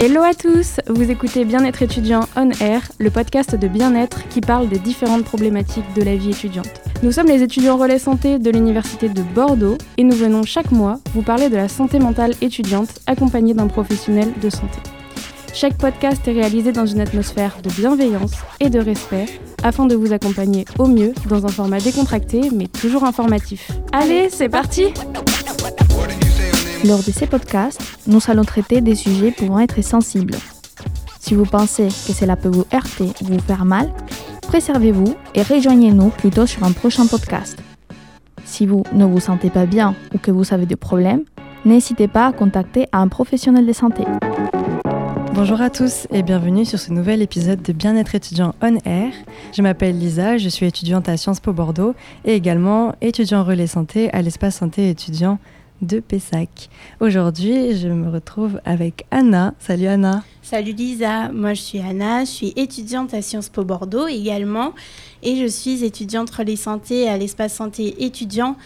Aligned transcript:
Hello 0.00 0.22
à 0.22 0.32
tous, 0.32 0.80
vous 0.88 1.10
écoutez 1.10 1.44
Bien-être 1.44 1.82
étudiant 1.82 2.20
On 2.34 2.50
Air, 2.60 2.82
le 2.98 3.10
podcast 3.10 3.54
de 3.54 3.68
bien-être 3.68 4.26
qui 4.28 4.40
parle 4.40 4.68
des 4.68 4.78
différentes 4.78 5.24
problématiques 5.24 5.84
de 5.94 6.02
la 6.02 6.16
vie 6.16 6.30
étudiante. 6.30 6.80
Nous 7.02 7.12
sommes 7.12 7.26
les 7.26 7.42
étudiants 7.42 7.76
relais 7.76 7.98
santé 7.98 8.38
de 8.38 8.50
l'Université 8.50 9.08
de 9.08 9.22
Bordeaux 9.22 9.78
et 9.96 10.04
nous 10.04 10.16
venons 10.16 10.44
chaque 10.44 10.72
mois 10.72 10.98
vous 11.14 11.22
parler 11.22 11.48
de 11.48 11.56
la 11.56 11.68
santé 11.68 11.98
mentale 11.98 12.34
étudiante 12.40 13.00
accompagnée 13.06 13.54
d'un 13.54 13.68
professionnel 13.68 14.32
de 14.40 14.50
santé. 14.50 14.78
Chaque 15.52 15.76
podcast 15.76 16.26
est 16.28 16.32
réalisé 16.32 16.72
dans 16.72 16.86
une 16.86 17.00
atmosphère 17.00 17.56
de 17.62 17.70
bienveillance 17.70 18.32
et 18.60 18.70
de 18.70 18.78
respect 18.78 19.26
afin 19.62 19.86
de 19.86 19.94
vous 19.94 20.12
accompagner 20.12 20.64
au 20.78 20.86
mieux 20.86 21.12
dans 21.28 21.44
un 21.44 21.48
format 21.48 21.80
décontracté 21.80 22.50
mais 22.54 22.66
toujours 22.68 23.04
informatif. 23.04 23.70
Allez, 23.92 24.28
c'est 24.30 24.48
parti 24.48 24.92
lors 26.84 26.98
de 26.98 27.10
ces 27.10 27.26
podcasts, 27.26 27.82
nous 28.06 28.20
allons 28.28 28.44
traiter 28.44 28.80
des 28.80 28.94
sujets 28.94 29.32
pouvant 29.32 29.58
être 29.58 29.82
sensibles. 29.82 30.36
Si 31.18 31.34
vous 31.34 31.44
pensez 31.44 31.88
que 31.88 32.12
cela 32.12 32.36
peut 32.36 32.48
vous 32.48 32.66
heurter 32.72 33.10
ou 33.20 33.24
vous 33.24 33.40
faire 33.40 33.64
mal, 33.64 33.92
préservez-vous 34.42 35.16
et 35.34 35.42
rejoignez-nous 35.42 36.10
plutôt 36.10 36.46
sur 36.46 36.62
un 36.62 36.72
prochain 36.72 37.06
podcast. 37.06 37.58
Si 38.44 38.64
vous 38.64 38.84
ne 38.92 39.04
vous 39.04 39.18
sentez 39.20 39.50
pas 39.50 39.66
bien 39.66 39.96
ou 40.14 40.18
que 40.18 40.30
vous 40.30 40.54
avez 40.54 40.66
des 40.66 40.76
problèmes, 40.76 41.24
n'hésitez 41.64 42.06
pas 42.06 42.26
à 42.26 42.32
contacter 42.32 42.86
un 42.92 43.08
professionnel 43.08 43.66
de 43.66 43.72
santé. 43.72 44.04
Bonjour 45.40 45.60
à 45.60 45.70
tous 45.70 46.08
et 46.10 46.24
bienvenue 46.24 46.64
sur 46.64 46.80
ce 46.80 46.92
nouvel 46.92 47.22
épisode 47.22 47.62
de 47.62 47.72
Bien-être 47.72 48.16
étudiant 48.16 48.56
On 48.60 48.76
Air. 48.84 49.12
Je 49.56 49.62
m'appelle 49.62 49.96
Lisa, 49.96 50.36
je 50.36 50.48
suis 50.48 50.66
étudiante 50.66 51.08
à 51.08 51.16
Sciences 51.16 51.38
Po 51.38 51.52
Bordeaux 51.52 51.94
et 52.24 52.34
également 52.34 52.96
étudiant 53.00 53.44
relais 53.44 53.68
santé 53.68 54.12
à 54.12 54.20
l'espace 54.20 54.56
santé 54.56 54.90
étudiant 54.90 55.38
de 55.80 56.00
Pessac. 56.00 56.68
Aujourd'hui, 56.98 57.78
je 57.78 57.86
me 57.86 58.10
retrouve 58.10 58.60
avec 58.64 59.06
Anna. 59.12 59.54
Salut 59.60 59.86
Anna. 59.86 60.24
Salut 60.42 60.72
Lisa, 60.72 61.30
moi 61.30 61.54
je 61.54 61.60
suis 61.60 61.78
Anna, 61.78 62.24
je 62.24 62.30
suis 62.30 62.52
étudiante 62.56 63.14
à 63.14 63.22
Sciences 63.22 63.48
Po 63.48 63.62
Bordeaux 63.62 64.08
également 64.08 64.72
et 65.22 65.36
je 65.36 65.46
suis 65.46 65.84
étudiante 65.84 66.30
relais 66.30 66.56
santé 66.56 67.08
à 67.08 67.16
l'espace 67.16 67.54
santé 67.54 68.04
étudiant 68.04 68.56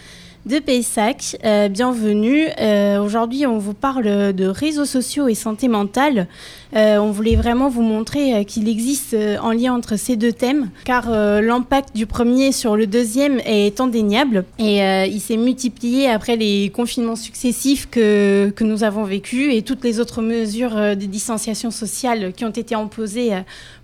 de 0.45 0.59
Pessac. 0.59 1.37
Euh, 1.45 1.69
bienvenue. 1.69 2.47
Euh, 2.59 3.01
aujourd'hui, 3.01 3.47
on 3.47 3.57
vous 3.59 3.73
parle 3.73 4.33
de 4.33 4.45
réseaux 4.45 4.83
sociaux 4.83 5.29
et 5.29 5.35
santé 5.35 5.69
mentale. 5.69 6.27
Euh, 6.75 6.97
on 6.97 7.11
voulait 7.11 7.37
vraiment 7.37 7.69
vous 7.69 7.81
montrer 7.81 8.43
qu'il 8.43 8.67
existe 8.67 9.15
un 9.15 9.53
lien 9.53 9.73
entre 9.73 9.95
ces 9.95 10.17
deux 10.17 10.33
thèmes, 10.33 10.69
car 10.83 11.09
l'impact 11.09 11.95
du 11.95 12.07
premier 12.07 12.51
sur 12.51 12.75
le 12.75 12.87
deuxième 12.87 13.39
est 13.45 13.79
indéniable 13.79 14.43
et 14.57 14.79
il 14.79 15.19
s'est 15.19 15.37
multiplié 15.37 16.09
après 16.09 16.35
les 16.35 16.71
confinements 16.73 17.15
successifs 17.15 17.87
que, 17.89 18.51
que 18.55 18.63
nous 18.63 18.83
avons 18.83 19.03
vécus 19.03 19.53
et 19.53 19.61
toutes 19.61 19.83
les 19.83 19.99
autres 19.99 20.21
mesures 20.21 20.75
de 20.75 21.05
distanciation 21.05 21.69
sociale 21.69 22.33
qui 22.33 22.43
ont 22.43 22.49
été 22.49 22.73
imposées 22.73 23.33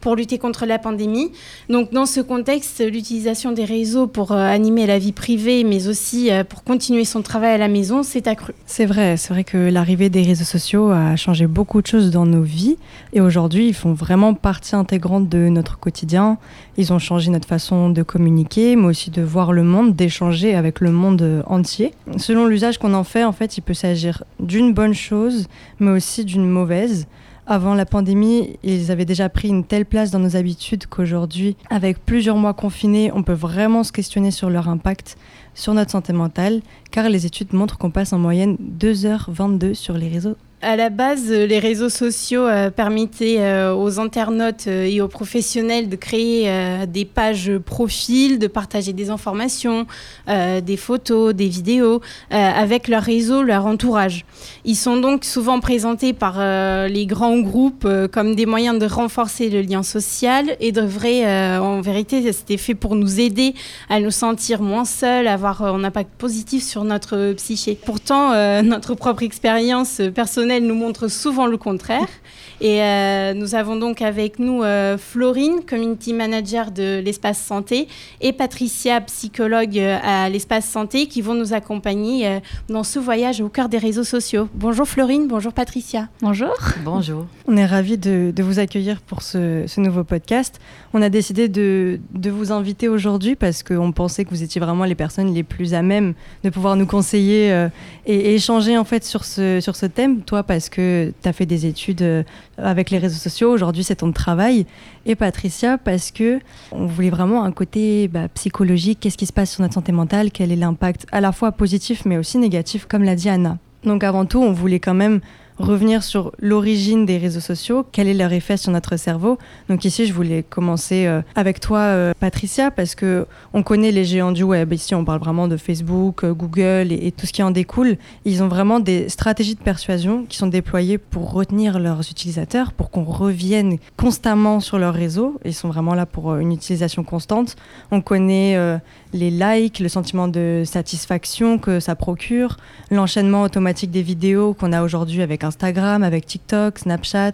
pour 0.01 0.15
lutter 0.15 0.39
contre 0.39 0.65
la 0.65 0.79
pandémie. 0.79 1.31
Donc, 1.69 1.91
dans 1.93 2.07
ce 2.07 2.21
contexte, 2.21 2.83
l'utilisation 2.83 3.51
des 3.51 3.65
réseaux 3.65 4.07
pour 4.07 4.31
animer 4.31 4.87
la 4.87 4.97
vie 4.97 5.11
privée, 5.11 5.63
mais 5.63 5.87
aussi 5.87 6.31
pour 6.49 6.63
continuer 6.63 7.05
son 7.05 7.21
travail 7.21 7.51
à 7.51 7.57
la 7.57 7.67
maison 7.67 8.03
s'est 8.03 8.27
accru. 8.27 8.53
C'est 8.65 8.85
vrai, 8.85 9.15
c'est 9.17 9.33
vrai 9.33 9.43
que 9.43 9.57
l'arrivée 9.57 10.09
des 10.09 10.23
réseaux 10.23 10.43
sociaux 10.43 10.89
a 10.89 11.15
changé 11.15 11.47
beaucoup 11.47 11.81
de 11.81 11.87
choses 11.87 12.11
dans 12.11 12.25
nos 12.25 12.41
vies 12.41 12.77
et 13.13 13.21
aujourd'hui 13.21 13.67
ils 13.67 13.73
font 13.73 13.93
vraiment 13.93 14.33
partie 14.33 14.75
intégrante 14.75 15.29
de 15.29 15.47
notre 15.49 15.79
quotidien. 15.79 16.37
Ils 16.77 16.91
ont 16.91 16.99
changé 16.99 17.29
notre 17.29 17.47
façon 17.47 17.89
de 17.89 18.03
communiquer, 18.03 18.75
mais 18.75 18.87
aussi 18.87 19.11
de 19.11 19.21
voir 19.21 19.53
le 19.53 19.63
monde, 19.63 19.95
d'échanger 19.95 20.55
avec 20.55 20.79
le 20.81 20.91
monde 20.91 21.43
entier. 21.45 21.93
Selon 22.17 22.45
l'usage 22.45 22.77
qu'on 22.77 22.93
en 22.93 23.03
fait, 23.03 23.23
en 23.23 23.31
fait, 23.31 23.57
il 23.57 23.61
peut 23.61 23.73
s'agir 23.73 24.23
d'une 24.39 24.73
bonne 24.73 24.93
chose, 24.93 25.47
mais 25.79 25.91
aussi 25.91 26.25
d'une 26.25 26.49
mauvaise. 26.49 27.07
Avant 27.51 27.73
la 27.73 27.87
pandémie, 27.87 28.59
ils 28.61 28.91
avaient 28.91 29.05
déjà 29.05 29.27
pris 29.27 29.47
une 29.47 29.63
telle 29.63 29.87
place 29.87 30.11
dans 30.11 30.19
nos 30.19 30.35
habitudes 30.35 30.85
qu'aujourd'hui, 30.85 31.57
avec 31.71 31.97
plusieurs 31.97 32.37
mois 32.37 32.53
confinés, 32.53 33.11
on 33.11 33.23
peut 33.23 33.33
vraiment 33.33 33.83
se 33.83 33.91
questionner 33.91 34.29
sur 34.29 34.51
leur 34.51 34.69
impact 34.69 35.17
sur 35.55 35.73
notre 35.73 35.89
santé 35.89 36.13
mentale, 36.13 36.61
car 36.91 37.09
les 37.09 37.25
études 37.25 37.53
montrent 37.53 37.79
qu'on 37.79 37.89
passe 37.89 38.13
en 38.13 38.19
moyenne 38.19 38.55
2h22 38.79 39.73
sur 39.73 39.97
les 39.97 40.09
réseaux 40.09 40.35
à 40.61 40.75
la 40.75 40.89
base, 40.89 41.31
les 41.31 41.59
réseaux 41.59 41.89
sociaux 41.89 42.45
euh, 42.45 42.69
permettaient 42.69 43.39
euh, 43.39 43.73
aux 43.73 43.99
internautes 43.99 44.65
euh, 44.67 44.83
et 44.83 44.99
aux 44.99 45.07
professionnels 45.07 45.87
de 45.87 45.95
créer 45.95 46.49
des 46.87 47.05
pages 47.05 47.51
profils, 47.57 48.39
de 48.39 48.47
partager 48.47 48.93
des 48.93 49.09
informations, 49.09 49.85
des 50.27 50.77
photos, 50.77 51.33
des 51.33 51.47
vidéos 51.47 52.01
avec 52.29 52.87
leur 52.87 53.03
réseau, 53.03 53.41
leur 53.41 53.65
entourage. 53.65 54.25
Ils 54.65 54.75
sont 54.75 54.97
donc 54.97 55.25
souvent 55.25 55.59
présentés 55.59 56.13
par 56.13 56.39
les 56.87 57.05
grands 57.05 57.39
groupes 57.39 57.87
comme 58.11 58.35
des 58.35 58.45
moyens 58.45 58.79
de 58.79 58.85
renforcer 58.85 59.49
le 59.49 59.61
lien 59.61 59.83
social 59.83 60.55
et 60.59 60.71
de 60.71 60.81
vrai, 60.81 61.57
en 61.57 61.81
vérité, 61.81 62.31
c'était 62.31 62.57
fait 62.57 62.75
pour 62.75 62.95
nous 62.95 63.19
aider 63.19 63.53
à 63.89 63.99
nous 63.99 64.11
sentir 64.11 64.61
moins 64.61 64.85
seuls, 64.85 65.27
avoir 65.27 65.63
un 65.63 65.83
impact 65.83 66.11
positif 66.17 66.63
sur 66.63 66.83
notre 66.83 67.33
psyché. 67.33 67.77
Pourtant, 67.85 68.33
notre 68.63 68.95
propre 68.95 69.23
expérience 69.23 70.01
personnelle 70.13 70.48
nous 70.57 70.75
montre 70.75 71.07
souvent 71.07 71.45
le 71.45 71.57
contraire. 71.57 72.07
Et 72.61 72.81
euh, 72.81 73.33
nous 73.33 73.55
avons 73.55 73.77
donc 73.77 74.01
avec 74.01 74.37
nous 74.37 74.63
euh, 74.63 74.97
Florine, 74.97 75.61
community 75.67 76.13
manager 76.13 76.71
de 76.71 76.99
l'espace 76.99 77.41
santé, 77.41 77.87
et 78.19 78.33
Patricia, 78.33 78.99
psychologue 79.01 79.77
euh, 79.77 79.97
à 80.03 80.27
l'espace 80.27 80.67
santé, 80.67 81.07
qui 81.07 81.21
vont 81.21 81.35
nous 81.35 81.53
accompagner 81.53 82.39
dans 82.67 82.83
ce 82.83 82.99
voyage 82.99 83.39
au 83.39 83.47
cœur 83.47 83.69
des 83.69 83.77
réseaux 83.77 84.03
sociaux. 84.03 84.49
Bonjour 84.53 84.87
Florine, 84.87 85.27
bonjour 85.27 85.53
Patricia. 85.53 86.09
Bonjour. 86.21 86.53
Bonjour. 86.83 87.25
On 87.47 87.55
est 87.55 87.65
ravis 87.65 87.97
de, 87.97 88.33
vous 88.39 88.59
accueillir 88.59 88.99
pour 89.01 89.21
ce, 89.21 89.79
nouveau 89.79 90.03
podcast. 90.03 90.59
On 90.93 91.01
a 91.01 91.09
décidé 91.09 91.47
de, 91.47 91.99
vous 92.13 92.51
inviter 92.51 92.89
aujourd'hui 92.89 93.35
parce 93.35 93.63
qu'on 93.63 93.93
pensait 93.93 94.25
que 94.25 94.29
vous 94.31 94.43
étiez 94.43 94.59
vraiment 94.59 94.83
les 94.83 94.95
personnes 94.95 95.33
les 95.33 95.43
plus 95.43 95.73
à 95.73 95.81
même 95.81 96.13
de 96.43 96.49
pouvoir 96.49 96.75
nous 96.75 96.85
conseiller 96.85 97.67
et, 98.05 98.35
échanger 98.35 98.77
en 98.77 98.83
fait 98.83 99.05
sur 99.05 99.23
ce, 99.23 99.61
sur 99.61 99.77
ce 99.77 99.85
thème. 99.85 100.21
Toi, 100.21 100.38
parce 100.43 100.69
que 100.69 101.13
tu 101.21 101.29
as 101.29 101.33
fait 101.33 101.45
des 101.45 101.65
études 101.65 102.25
avec 102.57 102.89
les 102.89 102.97
réseaux 102.97 103.17
sociaux. 103.17 103.51
Aujourd'hui, 103.51 103.83
c'est 103.83 103.95
ton 103.95 104.11
travail. 104.11 104.65
Et 105.05 105.15
Patricia, 105.15 105.77
parce 105.77 106.11
que 106.11 106.39
on 106.71 106.85
voulait 106.85 107.09
vraiment 107.09 107.43
un 107.43 107.51
côté 107.51 108.07
bah, 108.07 108.27
psychologique. 108.33 108.99
Qu'est-ce 109.01 109.17
qui 109.17 109.25
se 109.25 109.33
passe 109.33 109.51
sur 109.51 109.61
notre 109.61 109.73
santé 109.73 109.91
mentale? 109.91 110.31
Quel 110.31 110.51
est 110.51 110.55
l'impact 110.55 111.05
à 111.11 111.21
la 111.21 111.31
fois 111.31 111.51
positif, 111.51 112.05
mais 112.05 112.17
aussi 112.17 112.37
négatif, 112.37 112.85
comme 112.85 113.03
l'a 113.03 113.15
dit 113.15 113.29
Anna. 113.29 113.57
Donc 113.83 114.03
avant 114.03 114.25
tout, 114.25 114.41
on 114.41 114.51
voulait 114.51 114.79
quand 114.79 114.93
même 114.93 115.21
revenir 115.59 116.03
sur 116.03 116.31
l'origine 116.39 117.05
des 117.05 117.17
réseaux 117.17 117.39
sociaux, 117.39 117.85
quel 117.91 118.07
est 118.07 118.13
leur 118.13 118.31
effet 118.31 118.57
sur 118.57 118.71
notre 118.71 118.97
cerveau. 118.97 119.37
Donc 119.67 119.85
ici, 119.85 120.05
je 120.05 120.13
voulais 120.13 120.43
commencer 120.43 121.05
euh, 121.05 121.21
avec 121.35 121.59
toi, 121.59 121.79
euh, 121.79 122.13
Patricia, 122.19 122.71
parce 122.71 122.95
que 122.95 123.27
on 123.53 123.61
connaît 123.61 123.91
les 123.91 124.05
géants 124.05 124.31
du 124.31 124.43
web. 124.43 124.73
Ici, 124.73 124.95
on 124.95 125.03
parle 125.03 125.19
vraiment 125.19 125.47
de 125.47 125.57
Facebook, 125.57 126.23
euh, 126.23 126.33
Google 126.33 126.91
et, 126.91 127.11
tout 127.11 127.25
ce 127.25 127.33
qui 127.33 127.43
en 127.43 127.51
découle. 127.51 127.97
Ils 128.23 128.41
ont 128.41 128.47
vraiment 128.47 128.79
des 128.79 129.09
stratégies 129.09 129.55
de 129.55 129.59
persuasion 129.59 130.25
qui 130.27 130.37
sont 130.37 130.47
déployées 130.47 130.97
pour 130.97 131.33
retenir 131.33 131.79
leurs 131.79 132.09
utilisateurs, 132.09 132.71
pour 132.71 132.89
qu'on 132.89 133.03
revienne 133.03 133.77
constamment 133.97 134.61
sur 134.61 134.79
leur 134.79 134.93
réseau. 134.93 135.39
Ils 135.43 135.53
sont 135.53 135.67
vraiment 135.67 135.93
là 135.93 136.05
pour 136.05 136.35
une 136.35 136.53
utilisation 136.53 137.03
constante. 137.03 137.55
On 137.91 138.01
connaît 138.01 138.79
les 139.13 139.31
likes, 139.31 139.79
le 139.79 139.89
sentiment 139.89 140.27
de 140.27 140.63
satisfaction 140.65 141.57
que 141.57 141.79
ça 141.79 141.95
procure, 141.95 142.57
l'enchaînement 142.91 143.41
automatique 143.41 143.91
des 143.91 144.01
vidéos 144.01 144.53
qu'on 144.53 144.71
a 144.71 144.83
aujourd'hui 144.83 145.21
avec 145.21 145.43
Instagram, 145.49 146.03
avec 146.03 146.25
TikTok, 146.25 146.79
Snapchat. 146.79 147.33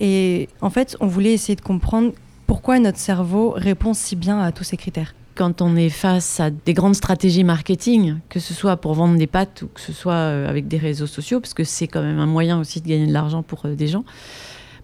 Et 0.00 0.48
en 0.60 0.70
fait, 0.70 0.96
on 1.00 1.06
voulait 1.06 1.32
essayer 1.32 1.56
de 1.56 1.60
comprendre 1.60 2.12
pourquoi 2.46 2.78
notre 2.78 2.98
cerveau 2.98 3.52
répond 3.56 3.94
si 3.94 4.16
bien 4.16 4.40
à 4.40 4.52
tous 4.52 4.64
ces 4.64 4.76
critères. 4.76 5.14
Quand 5.34 5.60
on 5.62 5.76
est 5.76 5.90
face 5.90 6.40
à 6.40 6.50
des 6.50 6.72
grandes 6.72 6.96
stratégies 6.96 7.44
marketing, 7.44 8.16
que 8.28 8.40
ce 8.40 8.54
soit 8.54 8.76
pour 8.76 8.94
vendre 8.94 9.16
des 9.16 9.26
pâtes 9.26 9.62
ou 9.62 9.66
que 9.68 9.80
ce 9.80 9.92
soit 9.92 10.14
euh, 10.14 10.48
avec 10.48 10.66
des 10.66 10.78
réseaux 10.78 11.06
sociaux, 11.06 11.40
parce 11.40 11.54
que 11.54 11.62
c'est 11.62 11.86
quand 11.86 12.02
même 12.02 12.18
un 12.18 12.26
moyen 12.26 12.58
aussi 12.58 12.80
de 12.80 12.88
gagner 12.88 13.06
de 13.06 13.12
l'argent 13.12 13.42
pour 13.42 13.66
euh, 13.66 13.74
des 13.74 13.86
gens, 13.86 14.04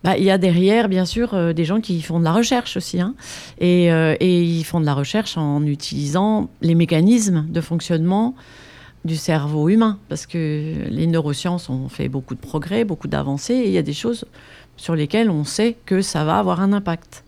bah, 0.05 0.19
il 0.19 0.25
y 0.25 0.31
a 0.31 0.37
derrière, 0.37 0.89
bien 0.89 1.07
sûr, 1.07 1.33
euh, 1.33 1.53
des 1.55 1.65
gens 1.65 1.81
qui 1.81 2.03
font 2.03 2.21
de 2.21 2.25
la 2.25 2.33
recherche 2.33 2.77
aussi. 2.77 3.01
Hein. 3.01 3.15
et, 3.59 3.87
et, 3.87 4.43
ils 4.43 4.65
font 4.65 4.81
de 4.81 4.87
la 4.87 4.95
recherche 4.95 5.39
en 5.39 5.65
utilisant 5.65 6.51
les 6.61 6.75
mécanismes 6.75 7.47
de 7.49 7.61
fonctionnement 7.61 8.35
du 9.05 9.17
cerveau 9.17 9.69
humain. 9.69 9.99
Parce 10.09 10.27
que 10.27 10.73
les 10.89 11.07
neurosciences 11.07 11.69
ont 11.69 11.89
fait 11.89 12.09
beaucoup 12.09 12.35
de 12.35 12.41
progrès, 12.41 12.85
beaucoup 12.85 13.09
d'avancées. 13.09 13.55
Et 13.55 13.67
il 13.67 13.73
y 13.73 13.79
a 13.79 13.83
des 13.83 13.93
choses 13.93 14.25
sur 14.77 14.95
lesquelles 14.95 15.31
on 15.31 15.45
sait 15.45 15.77
que 15.87 16.03
ça 16.03 16.25
va 16.25 16.39
avoir 16.39 16.61
un 16.61 16.73
impact. 16.73 17.25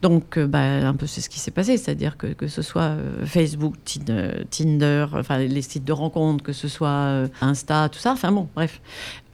Donc, 0.00 0.38
euh, 0.38 0.46
bah, 0.46 0.60
un 0.60 0.94
peu 0.94 1.06
c'est 1.06 1.20
ce 1.20 1.28
qui 1.28 1.40
s'est 1.40 1.50
passé, 1.50 1.76
c'est-à-dire 1.76 2.16
que, 2.16 2.28
que 2.28 2.46
ce 2.46 2.62
soit 2.62 2.82
euh, 2.82 3.26
Facebook, 3.26 3.74
Tinder, 3.84 5.06
enfin 5.12 5.38
les 5.38 5.62
sites 5.62 5.84
de 5.84 5.92
rencontres, 5.92 6.44
que 6.44 6.52
ce 6.52 6.68
soit 6.68 6.88
euh, 6.88 7.28
Insta, 7.40 7.88
tout 7.88 7.98
ça, 7.98 8.12
enfin 8.12 8.30
bon, 8.30 8.48
bref, 8.54 8.80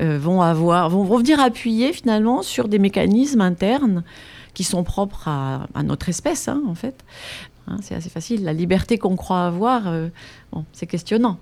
vont 0.01 0.41
avoir, 0.41 0.89
vont 0.89 1.05
revenir 1.05 1.39
appuyer 1.39 1.93
finalement 1.93 2.43
sur 2.43 2.69
des 2.69 2.79
mécanismes 2.79 3.43
internes 3.43 4.05
qui 4.55 4.65
sont 4.65 4.85
propres 4.85 5.29
à, 5.29 5.67
notre 5.83 6.09
espèce, 6.09 6.49
hein, 6.49 6.63
en 6.67 6.75
fait. 6.75 7.05
hein, 7.67 7.77
c'est 7.83 7.95
assez 7.95 8.09
facile. 8.09 8.45
La 8.45 8.53
liberté 8.53 8.99
qu'on 8.99 9.17
croit 9.17 9.45
avoir, 9.45 9.83
c'est 10.73 10.87
questionnant. 10.87 11.39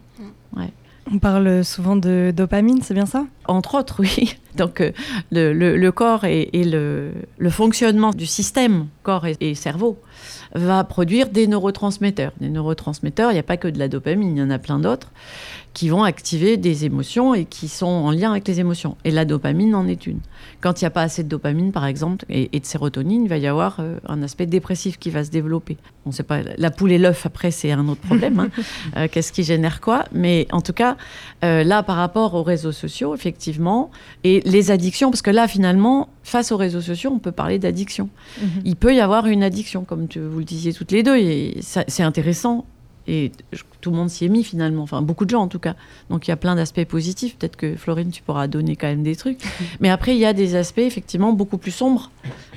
Ouais. 0.56 0.70
On 1.12 1.18
parle 1.18 1.64
souvent 1.64 1.96
de 1.96 2.32
dopamine, 2.34 2.80
c'est 2.82 2.94
bien 2.94 3.06
ça? 3.06 3.26
Entre 3.48 3.74
autres, 3.74 3.96
oui. 3.98 4.36
Donc 4.56 4.80
euh, 4.80 4.92
le, 5.32 5.52
le- 5.52 5.76
le 5.76 5.92
corps 5.92 6.24
et, 6.24 6.48
et 6.52 6.62
le, 6.64 7.10
le 7.38 7.50
fonctionnement 7.50 8.10
du 8.10 8.24
système 8.24 8.86
corps 9.02 9.26
et, 9.26 9.36
et 9.40 9.54
cerveau 9.56 10.00
va 10.54 10.84
produire 10.84 11.28
des 11.28 11.48
neurotransmetteurs. 11.48 12.32
Des 12.40 12.50
neurotransmetteurs, 12.50 13.30
il 13.32 13.34
n'y 13.34 13.40
a 13.40 13.44
pas 13.44 13.56
que 13.56 13.66
de 13.66 13.80
la 13.80 13.88
dopamine, 13.88 14.36
il 14.36 14.38
y 14.40 14.42
en 14.42 14.50
a 14.50 14.58
plein 14.60 14.78
d'autres 14.78 15.10
qui 15.74 15.88
vont 15.88 16.02
activer 16.04 16.56
des 16.56 16.84
émotions 16.84 17.34
et 17.34 17.44
qui 17.46 17.66
sont 17.68 17.86
en 17.86 18.10
lien 18.10 18.30
avec 18.32 18.46
les 18.46 18.60
émotions. 18.60 18.96
Et 19.04 19.10
la 19.10 19.24
dopamine 19.24 19.74
en 19.74 19.86
est 19.86 20.06
une. 20.06 20.20
Quand 20.60 20.80
il 20.80 20.84
n'y 20.84 20.86
a 20.86 20.90
pas 20.90 21.02
assez 21.02 21.22
de 21.24 21.28
dopamine, 21.28 21.72
par 21.72 21.86
exemple, 21.86 22.24
et, 22.28 22.50
et 22.54 22.60
de 22.60 22.66
sérotonine, 22.66 23.22
il 23.24 23.28
va 23.28 23.38
y 23.38 23.46
avoir 23.46 23.76
euh, 23.80 23.96
un 24.06 24.22
aspect 24.22 24.46
dépressif 24.46 24.98
qui 24.98 25.10
va 25.10 25.24
se 25.24 25.30
développer. 25.30 25.78
On 26.04 26.12
sait 26.12 26.24
pas, 26.24 26.40
la 26.56 26.70
poule 26.70 26.92
et 26.92 26.98
l'œuf, 26.98 27.24
après, 27.26 27.50
c'est 27.50 27.72
un 27.72 27.88
autre 27.88 28.00
problème. 28.02 28.38
hein. 28.40 28.48
Euh, 28.96 29.08
Qu'est-ce 29.10 29.32
qui 29.32 29.42
génère 29.44 29.80
quoi? 29.80 30.04
Mais 30.12 30.46
en 30.52 30.60
tout 30.60 30.72
cas, 30.74 30.96
euh, 31.44 31.64
là, 31.64 31.82
par 31.82 31.96
rapport 31.96 32.34
aux 32.34 32.42
réseaux 32.42 32.72
sociaux, 32.72 33.14
effectivement, 33.14 33.90
et 34.24 34.42
les 34.44 34.70
addictions, 34.70 35.10
parce 35.10 35.22
que 35.22 35.30
là, 35.30 35.48
finalement, 35.48 36.08
face 36.22 36.52
aux 36.52 36.56
réseaux 36.58 36.80
sociaux, 36.82 37.10
on 37.14 37.18
peut 37.18 37.32
parler 37.32 37.58
d'addiction. 37.58 38.08
Il 38.64 38.76
peut 38.76 38.94
y 38.94 39.00
avoir 39.00 39.26
une 39.26 39.42
addiction, 39.42 39.84
comme 39.84 40.08
tu- 40.08 40.20
vous 40.20 40.38
le 40.40 40.44
disiez 40.44 40.72
toutes 40.74 40.92
les 40.92 41.02
deux, 41.02 41.16
et 41.16 41.56
c'est 41.60 42.02
intéressant. 42.02 42.66
Et 43.06 43.32
tout 43.80 43.90
le 43.90 43.96
monde 43.96 44.10
s'y 44.10 44.24
est 44.24 44.28
mis 44.28 44.44
finalement, 44.44 44.82
enfin 44.82 45.02
beaucoup 45.02 45.24
de 45.24 45.30
gens 45.30 45.42
en 45.42 45.48
tout 45.48 45.58
cas. 45.58 45.74
Donc 46.08 46.26
il 46.26 46.30
y 46.30 46.32
a 46.32 46.36
plein 46.36 46.54
d'aspects 46.54 46.84
positifs. 46.84 47.36
Peut-être 47.36 47.56
que 47.56 47.76
Florine, 47.76 48.10
tu 48.10 48.22
pourras 48.22 48.46
donner 48.46 48.76
quand 48.76 48.86
même 48.86 49.02
des 49.02 49.16
trucs. 49.16 49.40
Mais 49.80 49.90
après, 49.90 50.14
il 50.14 50.18
y 50.18 50.26
a 50.26 50.32
des 50.32 50.54
aspects 50.54 50.78
effectivement 50.78 51.32
beaucoup 51.32 51.58
plus 51.58 51.72
sombres 51.72 52.10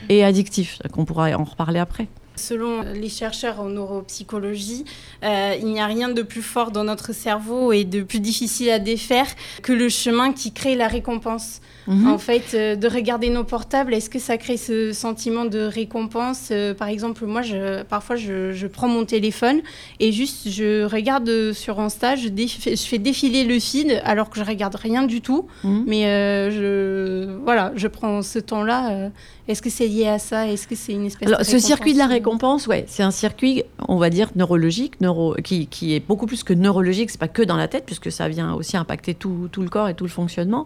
et 0.10 0.24
addictifs, 0.24 0.80
qu'on 0.92 1.06
pourra 1.06 1.32
en 1.32 1.44
reparler 1.44 1.80
après. 1.80 2.08
Selon 2.36 2.82
les 2.94 3.10
chercheurs 3.10 3.60
en 3.60 3.70
neuropsychologie, 3.70 4.86
euh, 5.24 5.56
il 5.60 5.68
n'y 5.68 5.80
a 5.80 5.86
rien 5.86 6.10
de 6.10 6.22
plus 6.22 6.42
fort 6.42 6.72
dans 6.72 6.84
notre 6.84 7.14
cerveau 7.14 7.72
et 7.72 7.84
de 7.84 8.04
plus 8.04 8.20
difficile 8.20 8.70
à 8.70 8.80
défaire 8.80 9.28
que 9.62 9.72
le 9.72 9.90
chemin 9.90 10.34
qui 10.34 10.52
crée 10.52 10.76
la 10.76 10.88
récompense. 10.88 11.62
Mhm. 11.88 12.08
En 12.08 12.18
fait, 12.18 12.54
euh, 12.54 12.76
de 12.76 12.88
regarder 12.88 13.30
nos 13.30 13.44
portables, 13.44 13.94
est-ce 13.94 14.10
que 14.10 14.20
ça 14.20 14.38
crée 14.38 14.58
ce 14.58 14.92
sentiment 14.92 15.46
de 15.46 15.60
récompense? 15.60 16.50
Euh, 16.52 16.74
Par 16.74 16.88
exemple, 16.90 17.26
moi, 17.26 17.42
je, 17.42 17.84
parfois, 17.84 18.16
je, 18.16 18.52
je 18.52 18.68
prends 18.68 18.88
mon 18.88 19.06
téléphone 19.06 19.62
et 20.00 20.12
juste, 20.12 20.50
je 20.50 20.84
regarde 20.84 21.54
sur 21.54 21.80
Insta, 21.80 22.16
je, 22.16 22.30
fais 22.76 22.98
défiler 22.98 23.44
le 23.44 23.60
feed 23.60 24.02
alors 24.04 24.30
que 24.30 24.40
je 24.40 24.46
regarde 24.46 24.76
rien 24.76 25.04
du 25.04 25.22
tout. 25.22 25.48
Mhm. 25.64 25.84
Mais 25.88 26.04
je, 26.52 27.38
voilà, 27.44 27.72
je 27.76 27.88
prends 27.88 28.22
ce 28.22 28.40
temps-là. 28.40 29.12
Est-ce 29.48 29.62
que 29.62 29.70
c'est 29.70 29.88
lié 29.88 30.08
à 30.08 30.20
ça? 30.20 30.48
Est-ce 30.48 30.68
que 30.68 30.76
c'est 30.76 30.94
une 30.94 31.06
espèce 31.06 31.28
Alors, 31.28 31.40
de 31.40 31.44
ce 31.46 31.60
circuit 31.60 31.94
de 31.94 31.98
la 32.00 32.08
récompense? 32.08 32.64
récompense, 32.64 32.68
ouais, 32.68 32.86
c'est 32.88 33.04
un 33.04 33.12
circuit, 33.12 33.64
on 33.88 33.98
va 33.98 34.10
dire, 34.10 34.30
neurologique, 34.36 35.00
neuro, 35.02 35.36
qui, 35.44 35.68
qui 35.68 35.94
est 35.96 36.00
beaucoup 36.00 36.26
plus 36.26 36.44
que 36.44 36.54
neurologique, 36.54 37.10
c'est 37.12 37.20
pas 37.20 37.28
que 37.28 37.42
dans 37.44 37.56
la 37.58 37.68
tête, 37.68 37.86
puisque 37.86 38.12
ça 38.12 38.28
vient 38.28 38.54
aussi 38.54 38.76
impacter 38.78 39.14
tout, 39.14 39.48
tout 39.52 39.62
le 39.62 39.70
corps 39.70 39.88
et 39.90 39.94
tout 39.94 40.04
le 40.06 40.10
fonctionnement. 40.10 40.66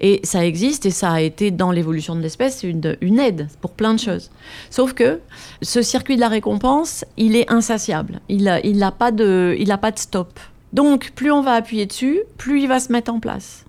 Et 0.00 0.20
ça 0.24 0.44
existe 0.44 0.84
et 0.86 0.90
ça 0.90 1.12
a 1.12 1.20
été 1.20 1.50
dans 1.50 1.70
l'évolution 1.70 2.14
de 2.14 2.20
l'espèce 2.20 2.62
une, 2.64 2.96
une 3.00 3.18
aide 3.18 3.48
pour 3.60 3.70
plein 3.72 3.94
de 3.94 4.00
choses. 4.00 4.30
Sauf 4.70 4.92
que 4.94 5.20
ce 5.62 5.80
circuit 5.82 6.16
de 6.16 6.20
la 6.20 6.28
récompense, 6.28 7.04
il 7.16 7.36
est 7.36 7.50
insatiable. 7.50 8.20
Il 8.28 8.44
n'a 8.44 8.60
il 8.64 8.82
a 8.82 8.90
pas, 8.90 9.12
de- 9.12 9.56
il 9.58 9.70
a 9.70 9.78
pas 9.78 9.90
de 9.90 9.98
stop. 9.98 10.38
Donc, 10.72 11.12
plus 11.14 11.30
on 11.30 11.42
va 11.42 11.52
appuyer 11.52 11.86
dessus, 11.86 12.20
plus 12.38 12.62
il 12.62 12.68
va 12.68 12.80
se 12.80 12.90
mettre 12.92 13.12
en 13.12 13.20
place. 13.20 13.64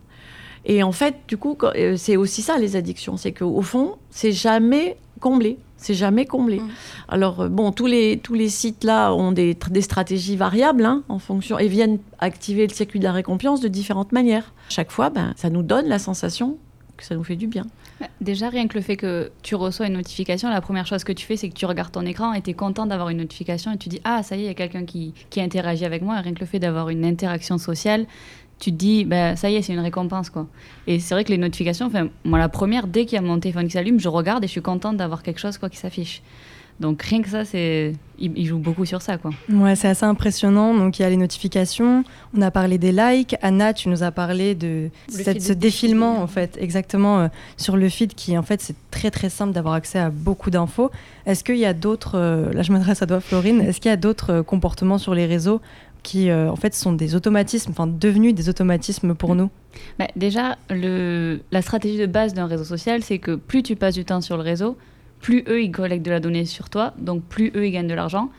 Et 0.65 0.83
en 0.83 0.91
fait, 0.91 1.15
du 1.27 1.37
coup, 1.37 1.57
euh, 1.63 1.95
c'est 1.97 2.17
aussi 2.17 2.41
ça 2.41 2.57
les 2.57 2.75
addictions, 2.75 3.17
c'est 3.17 3.33
qu'au 3.33 3.61
fond, 3.61 3.95
c'est 4.09 4.31
jamais 4.31 4.97
comblé. 5.19 5.57
C'est 5.77 5.93
jamais 5.93 6.25
comblé. 6.25 6.59
Mm. 6.59 6.69
Alors, 7.09 7.41
euh, 7.41 7.49
bon, 7.49 7.73
tous 7.73 7.87
les, 7.87 8.17
tous 8.17 8.35
les 8.35 8.47
sites-là 8.47 9.13
ont 9.13 9.33
des, 9.33 9.57
des 9.69 9.81
stratégies 9.81 10.37
variables 10.37 10.85
hein, 10.85 11.03
en 11.09 11.19
fonction 11.19 11.59
et 11.59 11.67
viennent 11.67 11.99
activer 12.19 12.65
le 12.65 12.73
circuit 12.73 12.99
de 12.99 13.03
la 13.03 13.11
récompense 13.11 13.59
de 13.59 13.67
différentes 13.67 14.13
manières. 14.13 14.53
Chaque 14.69 14.91
fois, 14.91 15.09
ben, 15.09 15.33
ça 15.35 15.49
nous 15.49 15.63
donne 15.63 15.87
la 15.87 15.99
sensation 15.99 16.57
que 16.95 17.03
ça 17.03 17.15
nous 17.15 17.23
fait 17.23 17.35
du 17.35 17.47
bien. 17.47 17.65
Déjà, 18.21 18.49
rien 18.49 18.67
que 18.67 18.75
le 18.75 18.81
fait 18.81 18.97
que 18.97 19.31
tu 19.41 19.55
reçois 19.55 19.87
une 19.87 19.93
notification, 19.93 20.49
la 20.49 20.61
première 20.61 20.85
chose 20.85 21.03
que 21.03 21.11
tu 21.11 21.25
fais, 21.25 21.37
c'est 21.37 21.49
que 21.49 21.53
tu 21.53 21.65
regardes 21.65 21.91
ton 21.91 22.05
écran 22.05 22.33
et 22.33 22.41
tu 22.41 22.51
es 22.51 22.53
content 22.53 22.85
d'avoir 22.85 23.09
une 23.09 23.17
notification 23.17 23.71
et 23.71 23.77
tu 23.77 23.89
dis 23.89 24.01
Ah, 24.03 24.23
ça 24.23 24.35
y 24.35 24.39
est, 24.39 24.43
il 24.43 24.47
y 24.47 24.49
a 24.49 24.53
quelqu'un 24.53 24.85
qui, 24.85 25.13
qui 25.29 25.41
interagit 25.41 25.85
avec 25.85 26.01
moi. 26.01 26.17
Et 26.19 26.21
rien 26.21 26.33
que 26.33 26.39
le 26.39 26.45
fait 26.45 26.59
d'avoir 26.59 26.89
une 26.89 27.05
interaction 27.05 27.57
sociale, 27.57 28.05
tu 28.63 28.71
te 28.71 28.75
dis 28.77 29.03
bah, 29.05 29.35
Ça 29.35 29.49
y 29.49 29.55
est, 29.55 29.61
c'est 29.61 29.73
une 29.73 29.79
récompense. 29.79 30.29
quoi. 30.29 30.47
Et 30.87 30.99
c'est 30.99 31.13
vrai 31.15 31.23
que 31.23 31.31
les 31.31 31.37
notifications, 31.37 31.85
enfin, 31.87 32.07
moi, 32.23 32.39
la 32.39 32.49
première, 32.49 32.87
dès 32.87 33.05
qu'il 33.05 33.15
y 33.15 33.19
a 33.19 33.21
mon 33.21 33.39
téléphone 33.39 33.65
qui 33.65 33.71
s'allume, 33.73 33.99
je 33.99 34.09
regarde 34.09 34.43
et 34.43 34.47
je 34.47 34.51
suis 34.51 34.61
contente 34.61 34.97
d'avoir 34.97 35.23
quelque 35.23 35.39
chose 35.39 35.57
quoi, 35.57 35.69
qui 35.69 35.77
s'affiche. 35.77 36.21
Donc 36.79 37.03
rien 37.03 37.21
que 37.21 37.29
ça, 37.29 37.45
c'est 37.45 37.93
il, 38.17 38.31
il 38.35 38.47
joue 38.47 38.57
beaucoup 38.57 38.83
sur 38.85 39.01
ça. 39.01 39.19
quoi. 39.19 39.29
Ouais, 39.47 39.75
c'est 39.75 39.87
assez 39.89 40.05
impressionnant. 40.05 40.73
Donc, 40.73 40.97
il 40.97 41.03
y 41.03 41.05
a 41.05 41.09
les 41.09 41.17
notifications. 41.17 42.03
On 42.35 42.41
a 42.41 42.49
parlé 42.49 42.79
des 42.79 42.91
likes. 42.91 43.35
Anna, 43.43 43.73
tu 43.73 43.89
nous 43.89 44.01
as 44.01 44.11
parlé 44.11 44.55
de 44.55 44.89
cette- 45.07 45.41
ce 45.41 45.53
défilement, 45.53 46.19
en 46.21 46.25
fait, 46.27 46.57
exactement, 46.59 47.19
euh, 47.19 47.27
sur 47.57 47.77
le 47.77 47.87
feed 47.89 48.15
qui, 48.15 48.35
en 48.37 48.41
fait, 48.43 48.59
c'est 48.61 48.75
très, 48.89 49.11
très 49.11 49.29
simple 49.29 49.53
d'avoir 49.53 49.75
accès 49.75 49.99
à 49.99 50.09
beaucoup 50.09 50.49
d'infos. 50.49 50.89
Est-ce 51.27 51.43
qu'il 51.43 51.57
y 51.57 51.65
a 51.65 51.73
d'autres, 51.75 52.15
euh, 52.17 52.51
là, 52.53 52.63
je 52.63 52.71
m'adresse 52.71 53.03
à 53.03 53.07
toi, 53.07 53.19
Florine, 53.19 53.61
est-ce 53.61 53.79
qu'il 53.79 53.89
y 53.89 53.93
a 53.93 53.97
d'autres 53.97 54.31
euh, 54.31 54.43
comportements 54.43 54.97
sur 54.97 55.13
les 55.13 55.27
réseaux 55.27 55.61
qui, 56.03 56.29
euh, 56.29 56.51
en 56.51 56.55
fait, 56.55 56.75
sont 56.75 56.91
des 56.91 57.15
automatismes, 57.15 57.71
enfin, 57.71 57.87
devenus 57.87 58.35
des 58.35 58.49
automatismes 58.49 59.15
pour 59.15 59.35
nous 59.35 59.49
Bah, 59.97 60.07
déjà, 60.15 60.57
le, 60.69 61.39
la 61.51 61.61
stratégie 61.61 61.97
de 61.97 62.05
base 62.05 62.33
d'un 62.33 62.45
réseau 62.45 62.65
social, 62.65 63.01
c'est 63.01 63.19
que 63.19 63.35
plus 63.35 63.63
tu 63.63 63.75
passes 63.75 63.95
du 63.95 64.05
temps 64.05 64.21
sur 64.21 64.37
le 64.37 64.43
réseau, 64.43 64.77
plus 65.21 65.43
eux, 65.47 65.63
ils 65.63 65.71
collectent 65.71 66.05
de 66.05 66.11
la 66.11 66.19
donnée 66.19 66.45
sur 66.45 66.69
toi, 66.69 66.93
donc 66.99 67.23
plus 67.23 67.51
eux, 67.55 67.65
ils 67.65 67.71
gagnent 67.71 67.87
de 67.87 67.93
l'argent. 67.93 68.29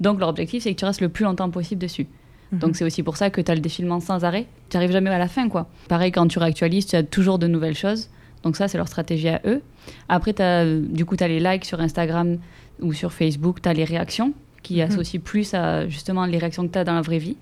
Donc 0.00 0.20
leur 0.20 0.28
objectif, 0.28 0.62
c'est 0.62 0.74
que 0.74 0.78
tu 0.78 0.84
restes 0.84 1.00
le 1.00 1.08
plus 1.08 1.24
longtemps 1.24 1.50
possible 1.50 1.80
dessus. 1.80 2.06
Mhm. 2.52 2.58
Donc 2.58 2.76
c'est 2.76 2.84
aussi 2.84 3.02
pour 3.02 3.16
ça 3.16 3.30
que 3.30 3.40
tu 3.40 3.50
as 3.50 3.54
le 3.54 3.60
défilement 3.60 4.00
sans 4.00 4.24
arrêt. 4.24 4.46
Tu 4.68 4.76
n'arrives 4.76 4.92
jamais 4.92 5.10
à 5.10 5.18
la 5.18 5.28
fin, 5.28 5.48
quoi. 5.48 5.68
Pareil, 5.88 6.12
quand 6.12 6.28
tu 6.28 6.38
réactualises, 6.38 6.86
tu 6.86 6.96
as 6.96 7.02
toujours 7.02 7.38
de 7.38 7.46
nouvelles 7.46 7.76
choses. 7.76 8.10
Donc 8.42 8.56
ça, 8.56 8.68
c'est 8.68 8.76
leur 8.76 8.88
stratégie 8.88 9.28
à 9.28 9.40
eux. 9.46 9.62
Après, 10.10 10.34
euh, 10.40 10.82
du 10.86 11.06
coup, 11.06 11.16
tu 11.16 11.24
as 11.24 11.28
les 11.28 11.40
likes 11.40 11.64
sur 11.64 11.80
Instagram 11.80 12.36
ou 12.80 12.92
sur 12.92 13.12
Facebook, 13.12 13.62
tu 13.62 13.68
as 13.68 13.72
les 13.72 13.84
réactions 13.84 14.34
qui 14.64 14.76
Mhm. 14.76 14.80
associent 14.90 15.20
plus 15.20 15.54
à 15.54 15.86
justement 15.88 16.26
les 16.26 16.38
réactions 16.38 16.66
que 16.66 16.72
tu 16.72 16.78
as 16.80 16.84
dans 16.84 16.94
la 16.94 17.02
vraie 17.02 17.18
vie. 17.18 17.36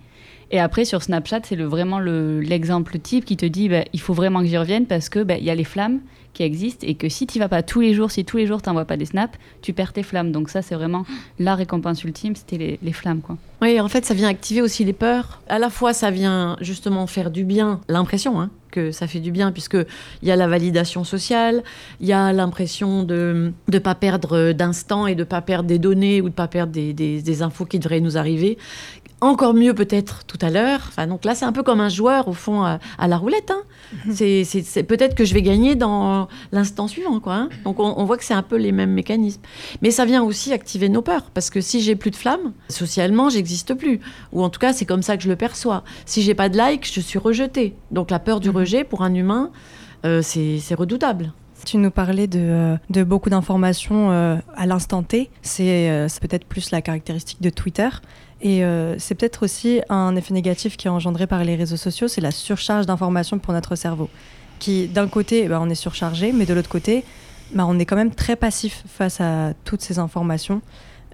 Et 0.53 0.61
après, 0.61 0.85
sur 0.85 1.03
Snapchat, 1.03 1.41
c'est 1.45 1.57
vraiment 1.57 1.99
le- 1.99 2.41
l'exemple 2.41 2.99
type 2.99 3.25
qui 3.25 3.37
te 3.37 3.47
dit 3.47 3.69
bah, 3.71 3.85
il 3.93 4.01
faut 4.01 4.13
vraiment 4.15 4.41
que 4.41 4.47
j'y 4.47 4.59
revienne 4.59 4.87
parce 4.87 5.09
qu'il 5.09 5.25
il 5.39 5.45
y 5.45 5.51
a 5.51 5.55
les 5.55 5.65
flammes 5.65 6.01
qui 6.35 6.43
existent 6.45 6.87
et 6.87 6.95
que 6.95 7.09
si 7.09 7.27
tu 7.27 7.39
vas 7.39 7.49
pas 7.49 7.63
tous 7.63 7.81
les 7.81 7.93
jours, 7.95 8.11
si 8.11 8.25
tous 8.25 8.37
les 8.39 8.47
jours 8.47 8.63
tu 8.63 8.69
n'envoies 8.69 8.85
pas 8.87 8.97
des 8.97 9.05
snaps, 9.07 9.39
tu 9.61 9.73
perds 9.73 9.93
tes 9.93 10.03
flammes. 10.03 10.33
Donc, 10.33 10.49
ça, 10.51 10.63
c'est 10.63 10.75
vraiment 10.75 11.05
la 11.39 11.55
récompense 11.55 12.05
ultime 12.05 12.37
c'était 12.37 12.79
les, 12.83 12.93
flammes. 12.93 13.21
quoi. 13.21 13.37
Oui, 13.61 13.81
en 13.81 13.89
fait, 13.89 14.05
ça 14.05 14.15
vient 14.15 14.29
activer 14.29 14.63
aussi 14.63 14.85
les 14.85 14.93
peurs. 14.93 15.41
À 15.49 15.59
la 15.59 15.71
fois, 15.71 15.93
ça 15.93 16.11
vient 16.11 16.57
justement 16.61 17.07
faire 17.07 17.31
du 17.31 17.45
bien, 17.45 17.81
l'impression 17.89 18.41
hein, 18.41 18.51
que 18.71 18.91
ça 18.93 19.07
fait 19.07 19.21
du 19.21 19.31
bien, 19.31 19.53
puisqu'il 19.53 19.87
y 20.29 20.31
a 20.31 20.37
la 20.37 20.47
validation 20.49 21.05
sociale, 21.05 21.63
il 22.01 22.07
y 22.07 22.15
a 22.15 22.33
l'impression 22.33 23.03
de 23.03 23.53
ne 23.71 23.79
pas 23.79 23.95
perdre 23.95 24.53
d'instant 24.53 25.07
et 25.07 25.15
de 25.15 25.21
ne 25.21 25.25
pas 25.25 25.43
perdre 25.43 25.69
des 25.69 25.79
données 25.79 26.21
ou 26.23 26.25
de 26.25 26.29
ne 26.31 26.35
pas 26.35 26.49
perdre 26.49 26.73
des 26.73 27.43
infos 27.43 27.67
qui 27.67 27.79
devraient 27.79 28.01
nous 28.01 28.17
arriver. 28.17 28.57
Encore 29.23 29.55
mieux 29.55 29.73
peut-être 29.73 30.25
tout 30.27 30.39
à 30.43 30.51
l'heure. 30.51 30.81
Enfin, 30.89 31.07
donc 31.07 31.25
là, 31.25 31.37
c'est 31.37 31.45
un 31.45 31.53
peu 31.53 31.63
comme 31.63 31.81
un 31.81 31.89
joueur, 31.89 32.27
au 32.27 32.33
fond, 32.33 32.63
à, 32.65 32.81
à 32.99 33.07
la 33.07 33.17
roulette. 33.17 33.53
hein. 33.53 33.63
C'est- 34.11 34.43
C'est 34.45 34.63
c'est 34.63 34.83
peut-être 34.83 35.15
que 35.15 35.25
je 35.25 35.33
vais 35.33 35.43
gagner 35.43 35.77
dans 35.77 36.27
l'instant 36.51 36.89
suivant. 36.89 37.21
Quoi, 37.21 37.35
hein. 37.35 37.49
Donc 37.65 37.79
on, 37.79 37.95
on 37.97 38.05
voit 38.05 38.17
que 38.19 38.25
c'est 38.25 38.35
un 38.35 38.43
peu 38.43 38.57
les 38.57 38.73
mêmes 38.73 38.91
mécanismes. 38.93 39.41
Mais 39.81 39.93
ça 39.93 40.05
vient 40.07 40.25
aussi 40.25 40.53
activer 40.53 40.89
nos 40.89 41.03
peurs, 41.03 41.31
parce 41.33 41.51
que 41.51 41.61
si 41.61 41.81
j'ai 41.83 41.95
plus 41.95 42.11
de 42.11 42.17
flammes, 42.17 42.53
socialement, 42.69 43.29
j'existe 43.31 43.75
plus. 43.75 44.01
Ou 44.33 44.43
en 44.43 44.51
tout 44.51 44.59
cas, 44.59 44.73
c'est 44.73 44.87
comme 44.87 45.03
ça 45.03 45.17
que 45.17 45.23
je 45.23 45.29
le 45.29 45.37
perçois. 45.37 45.85
Si 46.05 46.23
j'ai 46.23 46.35
pas 46.35 46.49
de 46.49 46.57
like, 46.57 46.91
je 46.93 47.01
suis 47.01 47.19
rejeté. 47.21 47.77
Donc 47.93 48.11
la 48.11 48.19
peur 48.19 48.41
du 48.41 48.49
Mhm. 48.51 48.57
rejet, 48.57 48.83
pour 48.85 49.03
un 49.03 49.15
humain, 49.15 49.51
euh, 50.05 50.21
c'est 50.23 50.75
redoutable. 50.75 51.33
Tu 51.65 51.77
nous 51.77 51.91
parlais 51.91 52.27
de, 52.27 52.77
euh, 52.97 53.05
beaucoup 53.05 53.31
d'informations 53.31 54.11
euh, 54.11 54.37
à 54.57 54.67
l'instant 54.67 55.03
T. 55.03 55.31
C'est 55.43 55.91
euh, 55.91 56.09
c'est 56.09 56.21
peut-être 56.21 56.45
plus 56.45 56.71
la 56.71 56.83
caractéristique 56.83 57.41
de 57.41 57.51
Twitter. 57.51 57.89
Et 58.45 58.65
c'est 58.99 59.15
peut-être 59.15 59.45
aussi 59.45 59.83
un 59.89 60.17
effet 60.17 60.35
négatif 60.35 60.77
qui 60.77 60.89
est 60.89 60.91
engendré 60.91 61.29
par 61.29 61.45
les 61.45 61.55
réseaux 61.55 61.77
sociaux, 61.77 62.09
c'est 62.09 62.21
la 62.21 62.33
surcharge 62.33 62.87
d'informations 62.87 63.39
pour 63.39 63.55
notre 63.55 63.77
cerveau. 63.77 64.11
Qui, 64.59 64.89
d'un 64.89 65.07
côté, 65.07 65.47
bah, 65.47 65.61
on 65.63 65.71
est 65.71 65.77
surchargé, 65.77 66.33
mais 66.33 66.45
de 66.45 66.53
l'autre 66.53 66.69
côté, 66.69 67.05
bah, 67.55 67.65
on 67.69 67.79
est 67.79 67.85
quand 67.85 67.95
même 67.95 68.13
très 68.13 68.35
passif 68.35 68.83
face 68.89 69.21
à 69.21 69.53
toutes 69.65 69.81
ces 69.83 70.01
informations. 70.01 70.61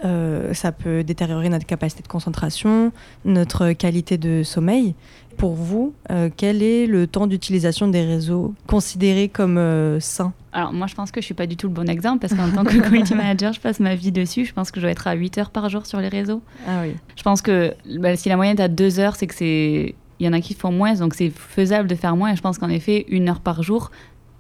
Euh, 0.05 0.55
ça 0.55 0.73
peut 0.73 1.03
détériorer 1.03 1.49
notre 1.49 1.67
capacité 1.67 2.03
de 2.03 2.09
concentration, 2.09 2.93
notre 3.25 3.73
qualité 3.73 4.19
de 4.19 4.43
sommeil. 4.43 4.95
Pour 5.37 5.55
vous, 5.55 5.95
euh, 6.11 6.31
quel 6.37 6.63
est 6.63 6.87
le 6.87 7.07
temps 7.07 7.29
d'utilisation 7.29 7.87
des 7.87 8.05
réseaux 8.05 8.55
considéré 8.67 9.29
comme 9.29 9.57
euh, 9.57 10.01
sain 10.01 10.33
Alors, 10.53 10.73
moi, 10.73 10.89
je 10.89 10.95
pense 10.95 11.13
que 11.13 11.21
je 11.21 11.27
suis 11.27 11.35
pas 11.35 11.47
du 11.47 11.57
tout 11.57 11.69
le 11.69 11.73
bon 11.73 11.89
exemple 11.89 12.19
parce 12.19 12.35
qu'en 12.35 12.51
tant 12.51 12.65
que 12.65 12.77
community 12.83 13.15
manager, 13.15 13.53
je 13.53 13.61
passe 13.61 13.79
ma 13.79 13.95
vie 13.95 14.11
dessus. 14.11 14.45
Je 14.45 14.53
pense 14.53 14.71
que 14.71 14.81
je 14.81 14.87
dois 14.87 14.91
être 14.91 15.07
à 15.07 15.15
8 15.15 15.39
heures 15.39 15.51
par 15.51 15.69
jour 15.69 15.87
sur 15.87 16.01
les 16.01 16.09
réseaux. 16.09 16.43
Ah 16.67 16.81
oui. 16.83 16.97
Je 17.17 17.23
pense 17.23 17.41
que 17.41 17.73
bah, 17.99 18.17
si 18.17 18.29
la 18.29 18.37
moyenne 18.37 18.59
est 18.59 18.63
à 18.63 18.69
2 18.69 18.99
heures, 18.99 19.17
c'est 19.17 19.27
que 19.27 19.35
c'est. 19.35 19.95
Il 20.21 20.27
y 20.27 20.29
en 20.29 20.33
a 20.33 20.41
qui 20.41 20.55
font 20.55 20.73
moins, 20.73 20.95
donc 20.95 21.15
c'est 21.15 21.31
faisable 21.31 21.89
de 21.89 21.95
faire 21.95 22.17
moins. 22.17 22.33
Et 22.33 22.37
je 22.37 22.43
pense 22.43 22.59
qu'en 22.59 22.69
effet, 22.69 23.07
une 23.09 23.29
heure 23.29 23.39
par 23.39 23.63
jour, 23.63 23.93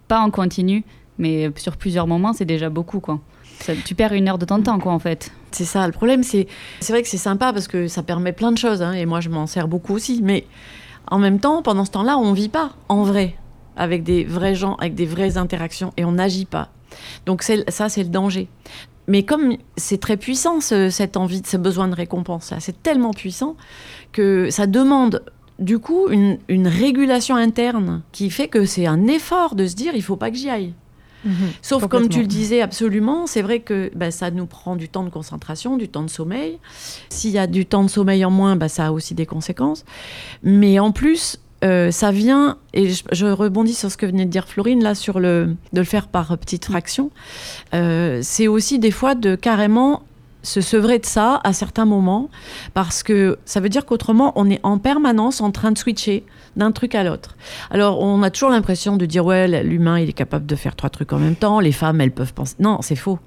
pas 0.08 0.18
en 0.18 0.30
continu, 0.32 0.82
mais 1.18 1.52
sur 1.54 1.76
plusieurs 1.76 2.08
moments, 2.08 2.32
c'est 2.32 2.44
déjà 2.44 2.68
beaucoup, 2.68 2.98
quoi. 2.98 3.20
Tu 3.84 3.94
perds 3.94 4.12
une 4.12 4.28
heure 4.28 4.38
de 4.38 4.44
ton 4.44 4.62
temps, 4.62 4.78
quoi, 4.78 4.92
en 4.92 4.98
fait. 4.98 5.30
C'est 5.50 5.64
ça, 5.64 5.86
le 5.86 5.92
problème, 5.92 6.22
c'est 6.22 6.46
c'est 6.80 6.92
vrai 6.92 7.02
que 7.02 7.08
c'est 7.08 7.16
sympa 7.16 7.52
parce 7.52 7.68
que 7.68 7.88
ça 7.88 8.02
permet 8.02 8.32
plein 8.32 8.52
de 8.52 8.58
choses, 8.58 8.82
hein, 8.82 8.92
et 8.92 9.06
moi 9.06 9.20
je 9.20 9.28
m'en 9.30 9.46
sers 9.46 9.66
beaucoup 9.68 9.94
aussi, 9.94 10.20
mais 10.22 10.44
en 11.10 11.18
même 11.18 11.40
temps, 11.40 11.62
pendant 11.62 11.84
ce 11.86 11.90
temps-là, 11.92 12.18
on 12.18 12.32
vit 12.34 12.50
pas 12.50 12.72
en 12.88 13.02
vrai, 13.02 13.34
avec 13.76 14.02
des 14.02 14.24
vrais 14.24 14.54
gens, 14.54 14.74
avec 14.76 14.94
des 14.94 15.06
vraies 15.06 15.38
interactions, 15.38 15.92
et 15.96 16.04
on 16.04 16.12
n'agit 16.12 16.44
pas. 16.44 16.68
Donc 17.26 17.42
ça, 17.42 17.88
c'est 17.88 18.02
le 18.02 18.08
danger. 18.10 18.48
Mais 19.06 19.22
comme 19.22 19.56
c'est 19.78 19.98
très 20.00 20.18
puissant, 20.18 20.60
ce- 20.60 20.90
cette 20.90 21.16
envie, 21.16 21.42
ce 21.46 21.56
besoin 21.56 21.88
de 21.88 21.94
récompense, 21.94 22.50
là, 22.50 22.58
c'est 22.60 22.82
tellement 22.82 23.12
puissant 23.12 23.56
que 24.12 24.50
ça 24.50 24.66
demande 24.66 25.22
du 25.58 25.78
coup 25.78 26.08
une, 26.10 26.38
une 26.48 26.68
régulation 26.68 27.36
interne 27.36 28.02
qui 28.12 28.28
fait 28.30 28.48
que 28.48 28.66
c'est 28.66 28.86
un 28.86 29.06
effort 29.06 29.54
de 29.54 29.66
se 29.66 29.74
dire 29.74 29.94
il 29.94 30.02
faut 30.02 30.16
pas 30.16 30.30
que 30.30 30.36
j'y 30.36 30.50
aille. 30.50 30.74
Sauf 31.62 31.86
comme 31.88 32.08
tu 32.08 32.20
le 32.20 32.26
disais 32.26 32.60
absolument, 32.60 33.26
c'est 33.26 33.42
vrai 33.42 33.60
que 33.60 33.90
bah, 33.94 34.10
ça 34.10 34.30
nous 34.30 34.46
prend 34.46 34.76
du 34.76 34.88
temps 34.88 35.04
de 35.04 35.10
concentration, 35.10 35.76
du 35.76 35.88
temps 35.88 36.02
de 36.02 36.10
sommeil. 36.10 36.58
S'il 37.08 37.30
y 37.30 37.38
a 37.38 37.46
du 37.46 37.66
temps 37.66 37.82
de 37.82 37.88
sommeil 37.88 38.24
en 38.24 38.30
moins, 38.30 38.56
bah, 38.56 38.68
ça 38.68 38.86
a 38.86 38.92
aussi 38.92 39.14
des 39.14 39.26
conséquences. 39.26 39.84
Mais 40.42 40.78
en 40.78 40.92
plus, 40.92 41.38
euh, 41.64 41.90
ça 41.90 42.12
vient, 42.12 42.56
et 42.72 42.90
je, 42.90 43.02
je 43.10 43.26
rebondis 43.26 43.74
sur 43.74 43.90
ce 43.90 43.96
que 43.96 44.06
venait 44.06 44.26
de 44.26 44.30
dire 44.30 44.46
Florine, 44.46 44.82
là, 44.82 44.94
sur 44.94 45.18
le, 45.18 45.56
de 45.72 45.80
le 45.80 45.84
faire 45.84 46.06
par 46.06 46.38
petites 46.38 46.66
fractions. 46.66 47.10
Euh, 47.74 48.20
c'est 48.22 48.46
aussi 48.46 48.78
des 48.78 48.92
fois 48.92 49.14
de 49.14 49.34
carrément 49.34 50.02
se 50.42 50.60
sevrer 50.60 50.98
de 50.98 51.06
ça 51.06 51.40
à 51.44 51.52
certains 51.52 51.84
moments, 51.84 52.30
parce 52.74 53.02
que 53.02 53.38
ça 53.44 53.60
veut 53.60 53.68
dire 53.68 53.86
qu'autrement, 53.86 54.32
on 54.36 54.48
est 54.50 54.60
en 54.62 54.78
permanence 54.78 55.40
en 55.40 55.50
train 55.50 55.72
de 55.72 55.78
switcher 55.78 56.24
d'un 56.56 56.72
truc 56.72 56.94
à 56.94 57.04
l'autre. 57.04 57.36
Alors, 57.70 58.00
on 58.00 58.22
a 58.22 58.30
toujours 58.30 58.50
l'impression 58.50 58.96
de 58.96 59.06
dire, 59.06 59.24
ouais, 59.24 59.62
l'humain, 59.62 59.98
il 59.98 60.08
est 60.08 60.14
capable 60.14 60.46
de 60.46 60.56
faire 60.56 60.76
trois 60.76 60.90
trucs 60.90 61.12
en 61.12 61.18
même 61.18 61.36
temps, 61.36 61.60
les 61.60 61.72
femmes, 61.72 62.00
elles 62.00 62.12
peuvent 62.12 62.34
penser. 62.34 62.54
Non, 62.58 62.78
c'est 62.82 62.96
faux. 62.96 63.18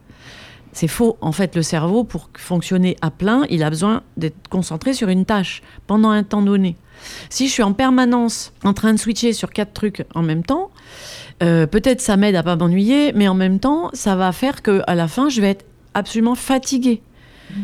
C'est 0.73 0.87
faux. 0.87 1.17
En 1.19 1.33
fait, 1.33 1.55
le 1.55 1.63
cerveau, 1.63 2.03
pour 2.03 2.29
fonctionner 2.37 2.95
à 3.01 3.11
plein, 3.11 3.43
il 3.49 3.61
a 3.63 3.69
besoin 3.69 4.03
d'être 4.15 4.47
concentré 4.49 4.93
sur 4.93 5.09
une 5.09 5.25
tâche 5.25 5.61
pendant 5.85 6.09
un 6.09 6.23
temps 6.23 6.41
donné. 6.41 6.77
Si 7.29 7.47
je 7.47 7.51
suis 7.51 7.63
en 7.63 7.73
permanence 7.73 8.53
en 8.63 8.73
train 8.73 8.93
de 8.93 8.99
switcher 8.99 9.33
sur 9.33 9.51
quatre 9.51 9.73
trucs 9.73 10.05
en 10.15 10.21
même 10.21 10.43
temps, 10.43 10.69
euh, 11.43 11.65
peut-être 11.67 11.99
ça 11.99 12.15
m'aide 12.15 12.35
à 12.35 12.43
pas 12.43 12.55
m'ennuyer, 12.55 13.11
mais 13.13 13.27
en 13.27 13.33
même 13.33 13.59
temps, 13.59 13.89
ça 13.93 14.15
va 14.15 14.31
faire 14.31 14.61
que 14.61 14.81
à 14.87 14.95
la 14.95 15.07
fin, 15.07 15.27
je 15.27 15.41
vais 15.41 15.49
être 15.49 15.65
absolument 15.93 16.35
fatiguée. 16.35 17.01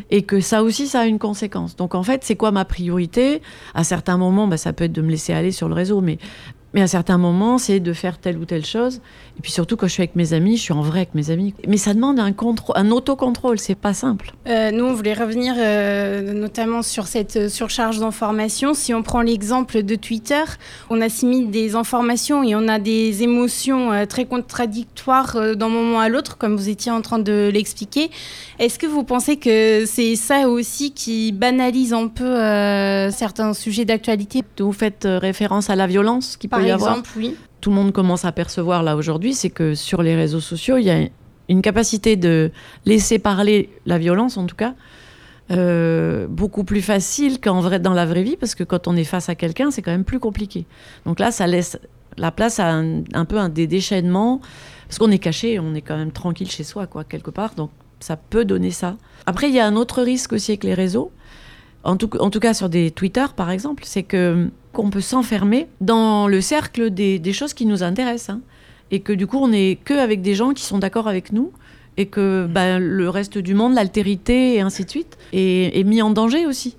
Et 0.10 0.24
que 0.24 0.42
ça 0.42 0.64
aussi, 0.64 0.86
ça 0.86 1.02
a 1.02 1.06
une 1.06 1.20
conséquence. 1.20 1.78
Donc 1.78 1.96
en 1.96 2.04
fait, 2.04 2.24
c'est 2.26 2.36
quoi 2.36 2.52
ma 2.52 2.66
priorité? 2.66 3.42
À 3.74 3.86
certains 3.86 4.18
moments, 4.18 4.46
bah, 4.46 4.58
ça 4.58 4.74
peut 4.74 4.84
être 4.84 4.92
de 4.92 5.02
me 5.02 5.10
laisser 5.10 5.32
aller 5.32 5.52
sur 5.52 5.70
le 5.70 5.76
réseau, 5.76 6.02
mais, 6.02 6.18
mais 6.78 6.84
à 6.84 6.88
certains 6.88 7.18
moments, 7.18 7.58
c'est 7.58 7.80
de 7.80 7.92
faire 7.92 8.20
telle 8.20 8.38
ou 8.38 8.46
telle 8.46 8.64
chose. 8.64 9.02
Et 9.40 9.42
puis 9.42 9.52
surtout, 9.52 9.78
quand 9.78 9.88
je 9.88 9.94
suis 9.94 10.04
avec 10.04 10.16
mes 10.16 10.34
amis, 10.34 10.58
je 10.58 10.62
suis 10.62 10.74
en 10.74 10.82
vrai 10.82 11.00
avec 11.00 11.16
mes 11.16 11.32
amis. 11.32 11.56
Mais 11.68 11.78
ça 11.78 11.96
demande 11.96 12.20
un, 12.20 12.32
un 12.76 12.92
autocontrôle, 12.92 13.58
c'est 13.58 13.74
pas 13.74 13.96
simple. 13.96 14.32
Euh, 14.48 14.70
nous, 14.70 14.86
on 14.86 14.94
voulait 14.94 15.16
revenir 15.16 15.56
euh, 15.58 16.34
notamment 16.34 16.84
sur 16.84 17.08
cette 17.08 17.36
euh, 17.36 17.50
surcharge 17.50 17.98
d'informations. 17.98 18.76
Si 18.76 18.94
on 18.94 19.02
prend 19.02 19.22
l'exemple 19.22 19.82
de 19.82 19.96
Twitter, 19.96 20.44
on 20.92 21.02
assimile 21.02 21.50
des 21.50 21.74
informations 21.74 22.44
et 22.44 22.56
on 22.56 22.68
a 22.68 22.78
des 22.78 23.24
émotions 23.24 23.92
euh, 23.92 24.06
très 24.06 24.26
contradictoires 24.26 25.56
d'un 25.56 25.70
moment 25.70 26.00
à 26.00 26.10
l'autre, 26.10 26.38
comme 26.38 26.56
vous 26.56 26.70
étiez 26.70 26.92
en 26.92 27.02
train 27.02 27.18
de 27.18 27.50
l'expliquer. 27.52 28.12
Est-ce 28.60 28.78
que 28.78 28.86
vous 28.86 29.04
pensez 29.04 29.38
que 29.38 29.86
c'est 29.88 30.16
ça 30.16 30.48
aussi 30.48 30.92
qui 30.92 31.32
banalise 31.32 31.94
un 31.94 32.08
peu 32.08 32.36
certains 33.12 33.54
sujets 33.54 33.86
d'actualité? 33.86 34.44
Vous 34.60 34.74
faites 34.74 35.08
référence 35.08 35.72
à 35.72 35.76
la 35.76 35.88
violence 35.88 36.38
qui 36.38 36.48
Par 36.48 36.60
peut 36.60 36.67
y 36.67 36.67
avoir. 36.72 36.92
exemple, 36.92 37.10
oui. 37.18 37.36
tout 37.62 37.70
le 37.70 37.76
monde 37.76 37.92
commence 37.92 38.26
à 38.26 38.32
percevoir 38.32 38.84
là 38.84 38.96
aujourd'hui, 38.96 39.34
c'est 39.34 39.50
que 39.50 39.76
sur 39.76 40.02
les 40.02 40.16
réseaux 40.16 40.40
sociaux, 40.40 40.78
il 40.78 40.84
y 40.84 40.92
a 40.92 41.08
une 41.50 41.62
capacité 41.62 42.16
de 42.16 42.52
laisser 42.86 43.20
parler 43.20 43.70
la 43.86 43.98
violence, 43.98 44.38
en 44.38 44.46
tout 44.46 44.56
cas, 44.56 44.76
euh, 45.52 46.28
beaucoup 46.28 46.64
plus 46.64 46.82
facile 46.82 47.40
qu'en 47.40 47.62
vrai 47.62 47.80
dans 47.80 47.94
la 47.94 48.06
vraie 48.06 48.24
vie, 48.24 48.36
parce 48.36 48.56
que 48.56 48.64
quand 48.64 48.88
on 48.88 48.96
est 48.96 49.06
face 49.06 49.30
à 49.30 49.36
quelqu'un, 49.36 49.72
c'est 49.72 49.82
quand 49.82 49.92
même 49.92 50.04
plus 50.04 50.20
compliqué. 50.20 50.66
Donc 51.06 51.20
là, 51.20 51.32
ça 51.32 51.48
laisse 51.48 51.80
la 52.18 52.32
place 52.32 52.60
à 52.60 52.70
un, 52.74 53.04
un 53.14 53.26
peu 53.26 53.38
un 53.38 53.50
des 53.50 53.68
déchaînements, 53.68 54.42
parce 54.88 55.00
qu'on 55.00 55.12
est 55.12 55.20
caché, 55.20 55.60
on 55.60 55.74
est 55.74 55.82
quand 55.82 55.98
même 55.98 56.12
tranquille 56.12 56.50
chez 56.50 56.64
soi, 56.64 56.88
quoi, 56.88 57.04
quelque 57.04 57.32
part. 57.32 57.56
Donc 57.56 57.70
ça 58.00 58.18
peut 58.18 58.46
donner 58.46 58.72
ça. 58.72 58.98
Après, 59.26 59.50
il 59.50 59.56
y 59.56 59.60
a 59.60 59.66
un 59.66 59.76
autre 59.76 60.02
risque 60.02 60.34
aussi 60.34 60.52
avec 60.52 60.64
les 60.64 60.74
réseaux. 60.74 61.12
En 61.88 61.96
tout, 61.98 62.10
en 62.20 62.30
tout 62.30 62.40
cas 62.40 62.54
sur 62.54 62.70
des 62.70 62.92
Twitter 62.92 63.26
par 63.36 63.50
exemple, 63.50 63.84
c'est 63.86 64.04
que 64.04 64.50
qu'on 64.74 64.90
peut 64.92 65.02
s'enfermer 65.02 65.68
dans 65.82 66.28
le 66.28 66.40
cercle 66.42 66.92
des, 66.92 67.18
des 67.18 67.34
choses 67.34 67.54
qui 67.56 67.66
nous 67.66 67.82
intéressent. 67.82 68.36
hein. 68.36 68.42
Et 68.92 69.00
que 69.00 69.12
du 69.14 69.26
coup, 69.26 69.38
on 69.40 69.48
n'est 69.48 69.78
que 69.84 69.94
avec 69.96 70.22
des 70.22 70.36
gens 70.36 70.52
qui 70.54 70.64
sont 70.64 70.78
d'accord 70.78 71.08
avec 71.08 71.32
nous. 71.34 71.52
Et 72.00 72.06
que 72.06 72.46
ben, 72.48 72.78
le 72.78 73.10
reste 73.10 73.40
du 73.40 73.56
monde, 73.56 73.74
l'altérité 73.74 74.54
et 74.56 74.62
ainsi 74.62 74.86
de 74.86 74.90
suite, 74.90 75.18
est, 75.34 75.80
est 75.80 75.84
mis 75.84 76.02
en 76.04 76.12
danger 76.12 76.46
aussi. 76.46 76.78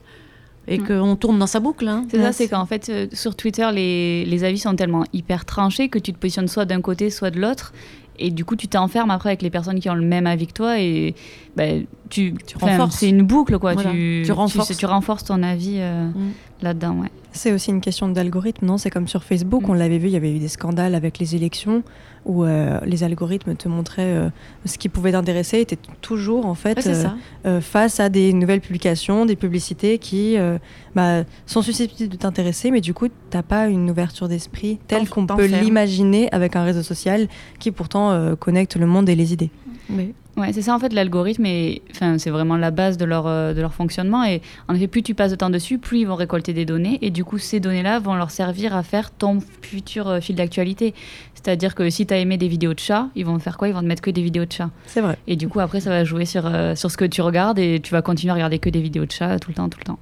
Et 0.68 0.78
Mm. 0.78 0.86
qu'on 0.86 1.16
tourne 1.16 1.38
dans 1.40 1.46
sa 1.48 1.58
boucle. 1.60 1.88
hein. 1.88 2.04
C'est 2.10 2.18
ça, 2.22 2.32
c'est 2.32 2.46
qu'en 2.48 2.66
fait, 2.66 2.88
euh, 2.88 3.06
sur 3.12 3.34
Twitter, 3.34 3.66
les, 3.72 4.24
les 4.26 4.44
avis 4.44 4.58
sont 4.58 4.76
tellement 4.76 5.04
hyper 5.12 5.44
tranchés 5.44 5.88
que 5.88 5.98
tu 5.98 6.12
te 6.12 6.18
positionnes 6.18 6.46
soit 6.46 6.66
d'un 6.66 6.80
côté, 6.82 7.10
soit 7.10 7.30
de 7.30 7.40
l'autre. 7.40 7.72
Et 8.18 8.30
du 8.30 8.44
coup, 8.44 8.56
tu 8.56 8.68
t'enfermes 8.68 9.10
après 9.10 9.30
avec 9.30 9.42
les 9.42 9.50
personnes 9.50 9.80
qui 9.80 9.88
ont 9.88 9.94
le 9.94 10.04
même 10.04 10.26
avis 10.26 10.46
que 10.46 10.52
toi. 10.52 10.78
Et 10.80 11.14
ben, 11.56 11.84
tu, 12.10 12.34
renforces. 12.60 12.96
C'est 12.96 13.08
une 13.08 13.22
boucle, 13.22 13.58
quoi. 13.58 13.74
Voilà. 13.74 13.90
Tu, 13.92 14.22
Tu 14.24 14.32
renforces. 14.32 14.76
Tu, 14.76 14.86
renforces 14.86 15.24
ton 15.24 15.42
avis 15.42 15.76
euh, 15.78 16.08
Mm. 16.08 16.32
là-dedans, 16.62 16.96
ouais. 17.00 17.10
C'est 17.38 17.52
aussi 17.52 17.70
une 17.70 17.80
question 17.80 18.08
d'algorithme, 18.08 18.66
non? 18.66 18.78
C'est 18.78 18.90
comme 18.90 19.06
sur 19.06 19.22
Facebook, 19.22 19.62
Mm. 19.62 19.70
on 19.70 19.74
l'avait 19.74 19.98
vu, 19.98 20.08
il 20.08 20.12
y 20.12 20.16
avait 20.16 20.34
eu 20.34 20.40
des 20.40 20.48
scandales 20.48 20.94
avec 20.96 21.18
les 21.18 21.36
élections 21.36 21.84
où 22.26 22.44
euh, 22.44 22.78
les 22.84 23.04
algorithmes 23.04 23.54
te 23.54 23.68
montraient 23.68 24.02
euh, 24.02 24.28
ce 24.64 24.76
qui 24.76 24.88
pouvait 24.88 25.12
t'intéresser 25.12 25.60
et 25.60 25.66
tu 25.66 25.76
toujours 26.02 26.46
en 26.46 26.54
fait 26.54 26.84
Ouais, 26.84 26.92
euh, 27.46 27.60
face 27.60 28.00
à 28.00 28.08
des 28.08 28.32
nouvelles 28.32 28.60
publications, 28.60 29.24
des 29.24 29.36
publicités 29.36 29.98
qui 29.98 30.36
bah, 30.94 31.22
sont 31.46 31.62
susceptibles 31.62 32.10
de 32.10 32.16
t'intéresser, 32.16 32.70
mais 32.70 32.80
du 32.80 32.92
coup, 32.92 33.06
t'as 33.30 33.42
pas 33.42 33.68
une 33.68 33.88
ouverture 33.88 34.28
d'esprit 34.28 34.78
telle 34.88 35.08
qu'on 35.08 35.26
peut 35.26 35.46
l'imaginer 35.46 36.28
avec 36.32 36.56
un 36.56 36.64
réseau 36.64 36.82
social 36.82 37.28
qui 37.60 37.70
pourtant 37.70 38.34
connecte 38.36 38.76
le 38.76 38.86
monde 38.86 39.08
et 39.08 39.14
les 39.14 39.32
idées. 39.32 39.50
Ouais, 40.38 40.52
c'est 40.52 40.62
ça 40.62 40.74
en 40.74 40.78
fait 40.78 40.92
l'algorithme 40.92 41.44
et 41.46 41.82
enfin 41.90 42.18
c'est 42.18 42.30
vraiment 42.30 42.56
la 42.56 42.70
base 42.70 42.96
de 42.96 43.04
leur 43.04 43.26
euh, 43.26 43.54
de 43.54 43.60
leur 43.60 43.74
fonctionnement 43.74 44.24
et 44.24 44.40
en 44.68 44.74
effet 44.74 44.86
plus 44.86 45.02
tu 45.02 45.14
passes 45.14 45.32
de 45.32 45.36
temps 45.36 45.50
dessus, 45.50 45.78
plus 45.78 46.00
ils 46.00 46.06
vont 46.06 46.14
récolter 46.14 46.52
des 46.52 46.64
données 46.64 46.98
et 47.02 47.10
du 47.10 47.24
coup 47.24 47.38
ces 47.38 47.60
données-là 47.60 47.98
vont 47.98 48.14
leur 48.14 48.30
servir 48.30 48.76
à 48.76 48.82
faire 48.82 49.10
ton 49.10 49.40
futur 49.62 50.08
euh, 50.08 50.20
fil 50.20 50.36
d'actualité. 50.36 50.94
C'est-à-dire 51.34 51.74
que 51.74 51.90
si 51.90 52.06
tu 52.06 52.14
as 52.14 52.18
aimé 52.18 52.36
des 52.36 52.48
vidéos 52.48 52.74
de 52.74 52.78
chats, 52.78 53.08
ils 53.14 53.24
vont 53.26 53.38
faire 53.38 53.56
quoi? 53.58 53.68
Ils 53.68 53.74
vont 53.74 53.80
te 53.80 53.86
mettre 53.86 54.02
que 54.02 54.10
des 54.10 54.22
vidéos 54.22 54.44
de 54.44 54.52
chats. 54.52 54.70
C'est 54.86 55.00
vrai. 55.00 55.18
Et 55.26 55.36
du 55.36 55.48
coup 55.48 55.60
après 55.60 55.80
ça 55.80 55.90
va 55.90 56.04
jouer 56.04 56.24
sur 56.24 56.46
euh, 56.46 56.74
sur 56.74 56.90
ce 56.90 56.96
que 56.96 57.04
tu 57.04 57.20
regardes 57.20 57.58
et 57.58 57.80
tu 57.80 57.92
vas 57.92 58.02
continuer 58.02 58.30
à 58.30 58.34
regarder 58.34 58.58
que 58.58 58.70
des 58.70 58.80
vidéos 58.80 59.06
de 59.06 59.12
chats 59.12 59.38
tout 59.38 59.50
le 59.50 59.54
temps 59.54 59.68
tout 59.68 59.78
le 59.80 59.84
temps. 59.84 59.98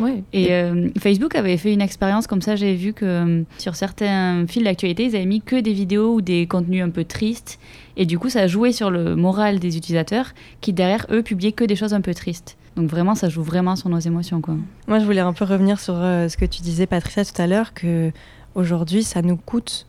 Ouais. 0.00 0.22
Et 0.32 0.52
euh, 0.52 0.88
Facebook 0.98 1.34
avait 1.34 1.56
fait 1.56 1.72
une 1.72 1.80
expérience 1.80 2.26
comme 2.26 2.42
ça, 2.42 2.56
j'ai 2.56 2.74
vu 2.74 2.92
que 2.92 3.04
euh, 3.04 3.42
sur 3.58 3.76
certains 3.76 4.46
fils 4.46 4.62
d'actualité, 4.62 5.04
ils 5.04 5.16
avaient 5.16 5.26
mis 5.26 5.40
que 5.40 5.56
des 5.56 5.72
vidéos 5.72 6.14
ou 6.14 6.20
des 6.20 6.46
contenus 6.46 6.82
un 6.82 6.90
peu 6.90 7.04
tristes. 7.04 7.58
Et 7.96 8.04
du 8.04 8.18
coup, 8.18 8.28
ça 8.28 8.40
a 8.40 8.46
joué 8.46 8.72
sur 8.72 8.90
le 8.90 9.16
moral 9.16 9.58
des 9.58 9.76
utilisateurs 9.76 10.32
qui, 10.60 10.72
derrière 10.72 11.06
eux, 11.10 11.22
publiaient 11.22 11.52
que 11.52 11.64
des 11.64 11.76
choses 11.76 11.94
un 11.94 12.00
peu 12.00 12.14
tristes. 12.14 12.56
Donc 12.76 12.90
vraiment, 12.90 13.14
ça 13.14 13.28
joue 13.28 13.42
vraiment 13.42 13.74
sur 13.74 13.88
nos 13.88 13.98
émotions. 13.98 14.40
Quoi. 14.40 14.56
Moi, 14.86 14.98
je 14.98 15.04
voulais 15.04 15.20
un 15.20 15.32
peu 15.32 15.44
revenir 15.44 15.80
sur 15.80 15.94
euh, 15.96 16.28
ce 16.28 16.36
que 16.36 16.44
tu 16.44 16.60
disais, 16.60 16.86
Patricia, 16.86 17.24
tout 17.24 17.40
à 17.40 17.46
l'heure, 17.46 17.72
que 17.72 18.10
aujourd'hui, 18.54 19.02
ça 19.02 19.22
nous 19.22 19.36
coûte 19.36 19.86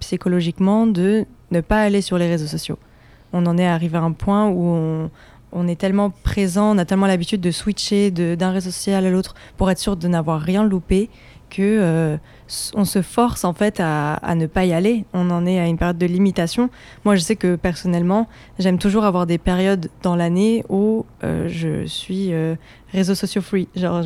psychologiquement 0.00 0.86
de 0.86 1.26
ne 1.50 1.60
pas 1.60 1.80
aller 1.82 2.00
sur 2.00 2.18
les 2.18 2.28
réseaux 2.28 2.46
sociaux. 2.46 2.78
On 3.32 3.46
en 3.46 3.58
est 3.58 3.66
arrivé 3.66 3.98
à 3.98 4.02
un 4.02 4.12
point 4.12 4.48
où 4.48 4.62
on, 4.62 5.10
on 5.54 5.68
est 5.68 5.80
tellement 5.80 6.10
présent, 6.10 6.74
on 6.74 6.78
a 6.78 6.84
tellement 6.84 7.06
l'habitude 7.06 7.40
de 7.40 7.50
switcher 7.50 8.10
d'un 8.10 8.50
réseau 8.50 8.70
social 8.70 9.06
à 9.06 9.10
l'autre 9.10 9.34
pour 9.56 9.70
être 9.70 9.78
sûr 9.78 9.96
de 9.96 10.08
n'avoir 10.08 10.40
rien 10.40 10.64
loupé 10.64 11.08
que 11.50 11.62
euh, 11.62 12.16
on 12.74 12.84
se 12.84 13.00
force 13.00 13.44
en 13.44 13.52
fait 13.52 13.80
à, 13.80 14.34
ne 14.34 14.46
pas 14.46 14.64
y 14.64 14.72
aller. 14.72 15.04
On 15.12 15.30
en 15.30 15.46
est 15.46 15.58
à 15.58 15.66
une 15.66 15.78
période 15.78 15.98
de 15.98 16.06
limitation. 16.06 16.68
Moi, 17.04 17.16
je 17.16 17.20
sais 17.20 17.36
que 17.36 17.56
personnellement, 17.56 18.28
j'aime 18.58 18.78
toujours 18.78 19.04
avoir 19.04 19.26
des 19.26 19.38
périodes 19.38 19.88
dans 20.02 20.16
l'année 20.16 20.64
où 20.68 21.06
euh, 21.22 21.48
je 21.48 21.86
suis 21.86 22.32
euh, 22.32 22.56
réseaux 22.92 23.14
sociaux 23.14 23.40
free. 23.40 23.68
Genre, 23.76 24.02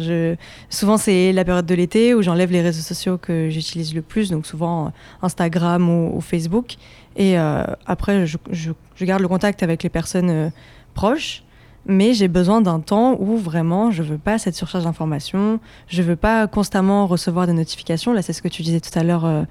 souvent 0.70 0.96
c'est 0.96 1.32
la 1.32 1.44
période 1.44 1.66
de 1.66 1.74
l'été 1.74 2.14
où 2.14 2.22
j'enlève 2.22 2.52
les 2.52 2.62
réseaux 2.62 2.82
sociaux 2.82 3.18
que 3.18 3.48
j'utilise 3.50 3.94
le 3.94 4.02
plus, 4.02 4.30
donc 4.30 4.46
souvent 4.46 4.86
euh, 4.86 4.90
Instagram 5.22 5.88
ou, 5.88 6.20
Facebook. 6.20 6.76
Et 7.16 7.36
après, 7.36 8.26
je 8.26 8.70
garde 9.04 9.22
le 9.22 9.26
contact 9.26 9.64
avec 9.64 9.82
les 9.82 9.88
personnes 9.88 10.52
euh, 10.98 11.08
proches. 11.08 11.42
Mais 11.90 12.12
j'ai 12.12 12.28
besoin 12.28 12.60
d'un 12.60 12.80
temps 12.80 13.16
où 13.18 13.38
vraiment 13.38 13.90
je 13.90 14.02
veux 14.02 14.18
pas 14.18 14.36
cette 14.36 14.54
surcharge 14.54 14.84
d'informations, 14.84 15.58
je 15.86 16.02
veux 16.02 16.16
pas 16.16 16.46
constamment 16.46 17.06
recevoir 17.06 17.46
des 17.46 17.54
notifications. 17.54 18.12
Là, 18.12 18.20
c'est 18.20 18.34
ce 18.34 18.42
que 18.42 18.48
tu 18.48 18.62
disais 18.62 18.80
tout 18.80 18.90
à 18.98 19.02
l'heure, 19.02 19.24
euh, 19.24 19.44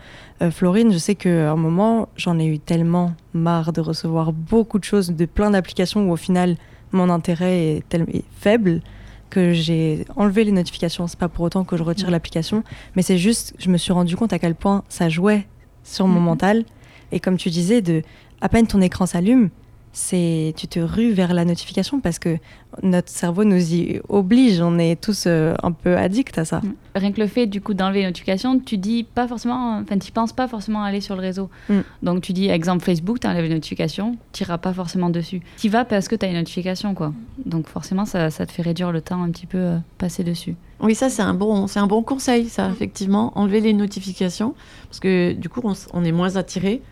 euh, 0.43 0.51
Florine. 0.51 0.91
Je 0.93 0.99
sais 0.99 1.15
qu'à 1.15 1.51
un 1.51 1.55
moment, 1.55 2.09
j'en 2.15 2.37
ai 2.37 2.45
eu 2.45 2.59
tellement 2.59 3.13
marre 3.33 3.73
de 3.73 3.81
recevoir 3.81 4.33
beaucoup 4.33 4.77
de 4.77 4.83
choses, 4.83 5.09
de 5.09 5.25
plein 5.25 5.49
d'applications 5.49 6.07
où 6.07 6.11
au 6.11 6.15
final, 6.15 6.57
mon 6.91 7.09
intérêt 7.09 7.57
est, 7.77 7.83
tel- 7.89 8.05
est 8.13 8.25
faible 8.39 8.81
que 9.31 9.53
j'ai 9.53 10.05
enlevé 10.15 10.43
les 10.43 10.51
notifications. 10.51 11.07
C'est 11.07 11.17
pas 11.17 11.29
pour 11.29 11.43
autant 11.45 11.63
que 11.63 11.75
je 11.75 11.81
retire 11.83 12.11
l'application, 12.11 12.63
mais 12.95 13.01
c'est 13.01 13.17
juste, 13.17 13.55
je 13.57 13.69
me 13.69 13.77
suis 13.77 13.93
rendu 13.93 14.15
compte 14.15 14.31
à 14.31 14.37
quel 14.37 14.53
point 14.53 14.83
ça 14.89 15.09
jouait 15.09 15.47
sur 15.83 16.05
mon 16.07 16.19
Mhm. 16.19 16.25
mental. 16.25 16.65
Et 17.11 17.19
comme 17.19 17.37
tu 17.37 17.49
disais, 17.49 17.81
de 17.81 18.03
à 18.41 18.47
peine 18.49 18.67
ton 18.67 18.79
écran 18.81 19.07
s'allume, 19.07 19.49
c'est 19.97 20.53
tu 20.55 20.67
te 20.67 20.79
rues 20.79 21.11
vers 21.11 21.33
la 21.33 21.43
notification 21.43 21.99
parce 21.99 22.19
que 22.19 22.37
notre 22.83 23.09
cerveau 23.09 23.43
nous 23.43 23.73
y 23.73 23.99
oblige. 24.09 24.61
On 24.61 24.77
est 24.77 25.01
tous 25.01 25.23
euh, 25.25 25.55
un 25.63 25.71
peu 25.71 25.97
addicts 25.97 26.37
à 26.37 26.45
ça. 26.45 26.59
Mm. 26.59 26.73
Rien 26.95 27.11
que 27.11 27.19
le 27.19 27.25
fait 27.25 27.47
du 27.47 27.61
coup 27.61 27.73
d'enlever 27.73 28.01
les 28.01 28.05
notifications, 28.05 28.59
tu 28.59 28.77
dis 28.77 29.03
pas 29.03 29.27
forcément, 29.27 29.79
enfin 29.79 29.97
tu 29.97 30.11
penses 30.11 30.33
pas 30.33 30.47
forcément 30.47 30.83
à 30.83 30.87
aller 30.89 31.01
sur 31.01 31.15
le 31.15 31.21
réseau. 31.21 31.49
Mm. 31.69 31.79
Donc 32.03 32.21
tu 32.21 32.31
dis 32.33 32.47
exemple 32.47 32.85
Facebook, 32.85 33.19
tu 33.19 33.25
enlèves 33.25 33.45
les 33.45 33.55
notifications, 33.55 34.17
tu 34.33 34.43
iras 34.43 34.59
pas 34.59 34.71
forcément 34.71 35.09
dessus. 35.09 35.41
Tu 35.57 35.67
vas 35.67 35.83
parce 35.83 36.07
que 36.07 36.15
tu 36.15 36.27
as 36.27 36.29
une 36.29 36.35
notification 36.35 36.93
quoi. 36.93 37.11
Donc 37.47 37.67
forcément 37.67 38.05
ça, 38.05 38.29
ça, 38.29 38.45
te 38.45 38.51
fait 38.51 38.61
réduire 38.61 38.91
le 38.91 39.01
temps 39.01 39.23
un 39.23 39.31
petit 39.31 39.47
peu 39.47 39.57
euh, 39.57 39.77
passé 39.97 40.23
dessus. 40.23 40.55
Oui, 40.79 40.93
ça 40.93 41.09
c'est 41.09 41.23
un 41.23 41.33
bon, 41.33 41.65
c'est 41.65 41.79
un 41.79 41.87
bon 41.87 42.03
conseil, 42.03 42.49
ça 42.49 42.69
effectivement, 42.69 43.31
enlever 43.35 43.61
les 43.61 43.73
notifications 43.73 44.53
parce 44.89 44.99
que 44.99 45.33
du 45.33 45.49
coup 45.49 45.61
on, 45.63 45.73
on 45.93 46.05
est 46.05 46.11
moins 46.11 46.35
attiré 46.35 46.83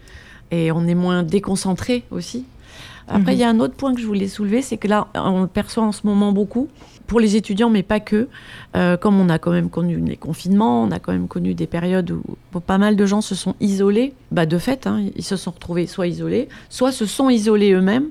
et 0.50 0.72
on 0.72 0.88
est 0.88 0.96
moins 0.96 1.22
déconcentré 1.22 2.04
aussi. 2.10 2.46
Après, 3.08 3.34
il 3.34 3.40
y 3.40 3.44
a 3.44 3.50
un 3.50 3.60
autre 3.60 3.76
point 3.76 3.94
que 3.94 4.02
je 4.02 4.08
voulais 4.08 4.28
soulever, 4.28 4.62
c'est 4.62 4.78
que 4.78 4.88
là, 4.88 5.08
on 5.16 5.42
le 5.42 5.48
perçoit 5.48 5.84
en 5.84 5.92
ce 5.92 6.02
moment 6.06 6.32
beaucoup, 6.32 6.70
pour 7.06 7.20
les 7.20 7.36
étudiants, 7.36 7.70
mais 7.70 7.84
pas 7.84 8.00
que. 8.00 8.28
Euh, 8.76 8.98
comme 8.98 9.20
on 9.20 9.30
a 9.30 9.38
quand 9.38 9.52
même 9.52 9.70
connu 9.70 9.98
les 9.98 10.18
confinements, 10.18 10.84
on 10.84 10.92
a 10.92 11.00
quand 11.00 11.12
même 11.12 11.28
connu 11.28 11.54
des 11.54 11.68
périodes 11.68 12.12
où, 12.12 12.60
pas 12.60 12.78
mal 12.78 12.96
de 12.96 13.06
gens 13.06 13.22
se 13.22 13.36
sont 13.36 13.56
isolés. 13.60 14.14
Bah, 14.32 14.46
de 14.46 14.58
fait, 14.58 14.88
hein, 14.88 15.04
ils 15.16 15.24
se 15.24 15.36
sont 15.36 15.52
retrouvés 15.52 15.88
soit 15.88 16.08
isolés, 16.08 16.50
soit 16.70 16.92
se 16.92 17.06
sont 17.06 17.30
isolés 17.30 17.74
eux-mêmes. 17.74 18.10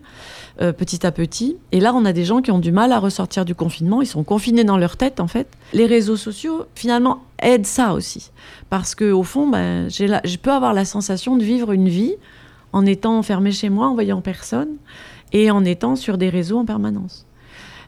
Euh, 0.63 0.73
petit 0.73 1.05
à 1.05 1.11
petit. 1.11 1.57
Et 1.73 1.81
là, 1.81 1.93
on 1.97 2.05
a 2.05 2.13
des 2.13 2.25
gens 2.25 2.41
qui 2.41 2.53
ont 2.53 2.61
du 2.61 2.71
mal 2.71 2.93
à 2.93 3.01
ressortir 3.01 3.45
du 3.45 3.57
confinement. 3.57 4.03
Ils 4.03 4.07
sont 4.07 4.23
confinés 4.23 4.63
dans 4.63 4.77
leur 4.77 4.97
tête, 4.97 5.19
en 5.19 5.27
fait. 5.27 5.49
Les 5.73 5.87
réseaux 5.87 6.17
sociaux, 6.17 6.67
finalement, 6.77 7.25
aident 7.41 7.67
ça 7.67 7.93
aussi. 7.93 8.31
Parce 8.71 8.95
que 8.95 9.11
au 9.11 9.25
fond, 9.25 9.49
ben, 9.49 9.89
je 9.91 10.37
peux 10.37 10.53
avoir 10.53 10.73
la 10.73 10.85
sensation 10.85 11.37
de 11.37 11.43
vivre 11.43 11.73
une 11.73 11.89
vie 11.89 12.15
en 12.75 12.85
étant 12.85 13.17
enfermé 13.17 13.53
chez 13.53 13.71
moi, 13.71 13.87
en 13.87 13.95
voyant 13.95 14.21
personne, 14.21 14.77
et 15.33 15.51
en 15.51 15.65
étant 15.65 15.95
sur 15.95 16.19
des 16.19 16.29
réseaux 16.29 16.59
en 16.59 16.65
permanence. 16.65 17.25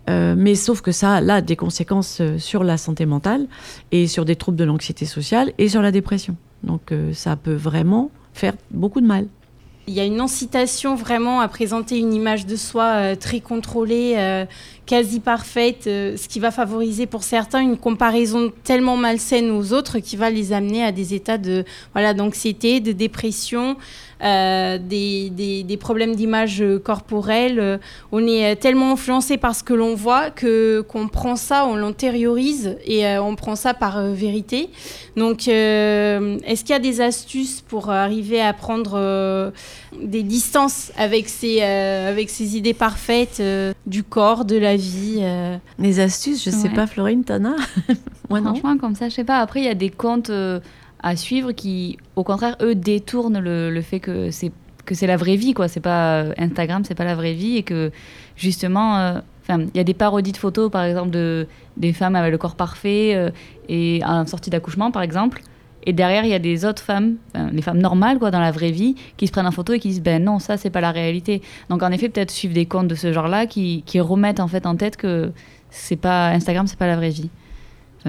Euh, 0.08 0.36
mais 0.38 0.54
sauf 0.54 0.80
que 0.80 0.92
ça 0.92 1.16
a 1.16 1.40
des 1.40 1.56
conséquences 1.56 2.18
euh, 2.20 2.38
sur 2.38 2.62
la 2.62 2.76
santé 2.76 3.04
mentale 3.04 3.48
et 3.90 4.06
sur 4.06 4.24
des 4.24 4.36
troubles 4.36 4.56
de 4.56 4.62
l'anxiété 4.62 5.04
sociale 5.04 5.52
et 5.58 5.68
sur 5.68 5.82
la 5.82 5.90
dépression. 5.90 6.36
Donc 6.62 6.92
euh, 6.92 7.12
ça 7.12 7.34
peut 7.34 7.54
vraiment 7.54 8.12
faire 8.32 8.54
beaucoup 8.70 9.00
de 9.00 9.06
mal. 9.06 9.26
Il 9.88 9.94
y 9.94 10.00
a 10.00 10.04
une 10.04 10.20
incitation 10.20 10.94
vraiment 10.94 11.40
à 11.40 11.48
présenter 11.48 11.98
une 11.98 12.14
image 12.14 12.46
de 12.46 12.54
soi 12.54 13.16
très 13.16 13.40
contrôlée, 13.40 14.46
quasi 14.86 15.20
parfaite, 15.20 15.82
ce 15.84 16.28
qui 16.28 16.40
va 16.40 16.50
favoriser 16.50 17.06
pour 17.06 17.22
certains 17.22 17.60
une 17.60 17.76
comparaison 17.76 18.52
tellement 18.64 18.96
malsaine 18.96 19.50
aux 19.50 19.72
autres 19.72 19.98
qui 19.98 20.16
va 20.16 20.30
les 20.30 20.52
amener 20.52 20.84
à 20.84 20.92
des 20.92 21.14
états 21.14 21.38
de 21.38 21.64
voilà 21.92 22.14
d'anxiété, 22.14 22.80
de 22.80 22.92
dépression. 22.92 23.76
Euh, 24.24 24.78
des, 24.78 25.28
des, 25.28 25.76
problèmes 25.76 26.16
d'image 26.16 26.64
corporelle. 26.82 27.78
on 28.12 28.26
est 28.26 28.56
tellement 28.56 28.92
influencé 28.92 29.36
par 29.36 29.54
ce 29.54 29.62
que 29.62 29.74
l'on 29.74 29.94
voit 29.94 30.30
que 30.30 30.80
qu'on 30.88 31.06
prend 31.06 31.36
ça, 31.36 31.66
on 31.66 31.76
l'antériorise 31.76 32.78
et 32.86 33.06
euh, 33.06 33.22
on 33.22 33.36
prend 33.36 33.56
ça 33.56 33.74
par 33.74 33.98
euh, 33.98 34.14
vérité. 34.14 34.70
Donc, 35.18 35.48
est-ce 35.48 36.60
qu'il 36.60 36.70
y 36.70 36.72
a 36.72 36.78
des 36.78 37.02
astuces 37.02 37.60
pour 37.60 37.90
arriver 37.90 38.40
à 38.40 38.54
prendre 38.54 39.52
des 40.02 40.22
distances 40.22 40.92
avec 40.96 41.28
ces, 41.28 41.62
avec 41.62 42.30
ces 42.30 42.56
idées 42.56 42.74
parfaites 42.74 43.42
du 43.86 44.02
corps, 44.02 44.44
de 44.44 44.56
la 44.56 44.76
vie 44.76 45.22
Les 45.78 46.00
astuces, 46.00 46.44
je 46.44 46.50
sais 46.50 46.68
pas, 46.68 46.86
Florine, 46.86 47.24
t'en 47.24 47.44
as 47.44 47.56
Moi, 48.30 48.40
Franchement, 48.42 48.76
comme 48.78 48.94
ça, 48.94 49.08
je 49.08 49.14
sais 49.14 49.24
pas. 49.24 49.38
Après, 49.38 49.60
il 49.60 49.66
y 49.66 49.68
a 49.68 49.74
des 49.74 49.90
comptes 49.90 50.30
à 51.02 51.16
suivre 51.16 51.52
qui, 51.52 51.98
au 52.16 52.24
contraire, 52.24 52.56
eux, 52.60 52.74
détournent 52.74 53.38
le, 53.38 53.70
le 53.70 53.82
fait 53.82 54.00
que 54.00 54.30
c'est 54.30 54.52
que 54.86 54.94
c'est 54.94 55.06
la 55.06 55.18
vraie 55.18 55.36
vie, 55.36 55.52
quoi. 55.52 55.68
C'est 55.68 55.80
pas 55.80 56.22
euh, 56.22 56.32
Instagram, 56.38 56.84
c'est 56.84 56.94
pas 56.94 57.04
la 57.04 57.14
vraie 57.14 57.34
vie, 57.34 57.56
et 57.56 57.62
que 57.62 57.90
justement, 58.36 58.98
euh, 58.98 59.20
enfin, 59.42 59.66
il 59.74 59.76
y 59.76 59.80
a 59.80 59.84
des 59.84 59.94
parodies 59.94 60.32
de 60.32 60.36
photos, 60.38 60.70
par 60.70 60.84
exemple, 60.84 61.10
de 61.10 61.46
des 61.76 61.92
femmes 61.92 62.16
avec 62.16 62.32
le 62.32 62.38
corps 62.38 62.56
parfait 62.56 63.14
euh, 63.14 63.30
et 63.68 64.00
en 64.06 64.26
sortie 64.26 64.48
d'accouchement, 64.48 64.90
par 64.90 65.02
exemple. 65.02 65.42
Et 65.86 65.92
derrière, 65.92 66.24
il 66.24 66.30
y 66.30 66.34
a 66.34 66.38
des 66.38 66.64
autres 66.64 66.82
femmes, 66.82 67.14
les 67.52 67.62
femmes 67.62 67.78
normales, 67.78 68.18
quoi, 68.18 68.30
dans 68.30 68.40
la 68.40 68.50
vraie 68.50 68.72
vie, 68.72 68.96
qui 69.16 69.26
se 69.26 69.32
prennent 69.32 69.46
en 69.46 69.52
photo 69.52 69.72
et 69.72 69.78
qui 69.78 69.88
disent, 69.88 70.02
ben 70.02 70.22
non, 70.22 70.38
ça, 70.38 70.56
c'est 70.56 70.70
pas 70.70 70.80
la 70.80 70.90
réalité. 70.90 71.42
Donc, 71.70 71.82
en 71.82 71.92
effet, 71.92 72.08
peut-être 72.08 72.32
suivre 72.32 72.54
des 72.54 72.66
comptes 72.66 72.88
de 72.88 72.96
ce 72.96 73.12
genre-là 73.12 73.46
qui, 73.46 73.84
qui 73.86 74.00
remettent 74.00 74.40
en 74.40 74.48
fait 74.48 74.66
en 74.66 74.74
tête 74.76 74.96
que 74.96 75.30
c'est 75.70 75.96
pas 75.96 76.28
Instagram, 76.30 76.66
c'est 76.66 76.78
pas 76.78 76.88
la 76.88 76.96
vraie 76.96 77.10
vie 77.10 77.30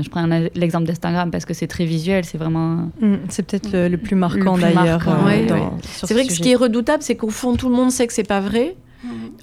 je 0.01 0.09
prends 0.09 0.25
l'exemple 0.55 0.85
d'Instagram 0.85 1.31
parce 1.31 1.45
que 1.45 1.53
c'est 1.53 1.67
très 1.67 1.85
visuel, 1.85 2.25
c'est 2.25 2.37
vraiment. 2.37 2.89
Mm, 3.01 3.15
c'est 3.29 3.43
peut-être 3.43 3.71
le, 3.73 3.97
plus 3.97 4.15
marquant 4.15 4.57
d'ailleurs. 4.57 5.07
Euh, 5.07 5.69
c'est 5.81 6.13
vrai 6.13 6.25
que 6.25 6.33
ce 6.33 6.39
qui 6.39 6.51
est 6.51 6.55
redoutable, 6.55 7.03
c'est 7.03 7.15
qu'au 7.15 7.29
fond, 7.29 7.55
tout 7.55 7.69
le 7.69 7.75
monde 7.75 7.91
sait 7.91 8.07
que 8.07 8.13
c'est 8.13 8.27
pas 8.27 8.39
vrai. 8.39 8.75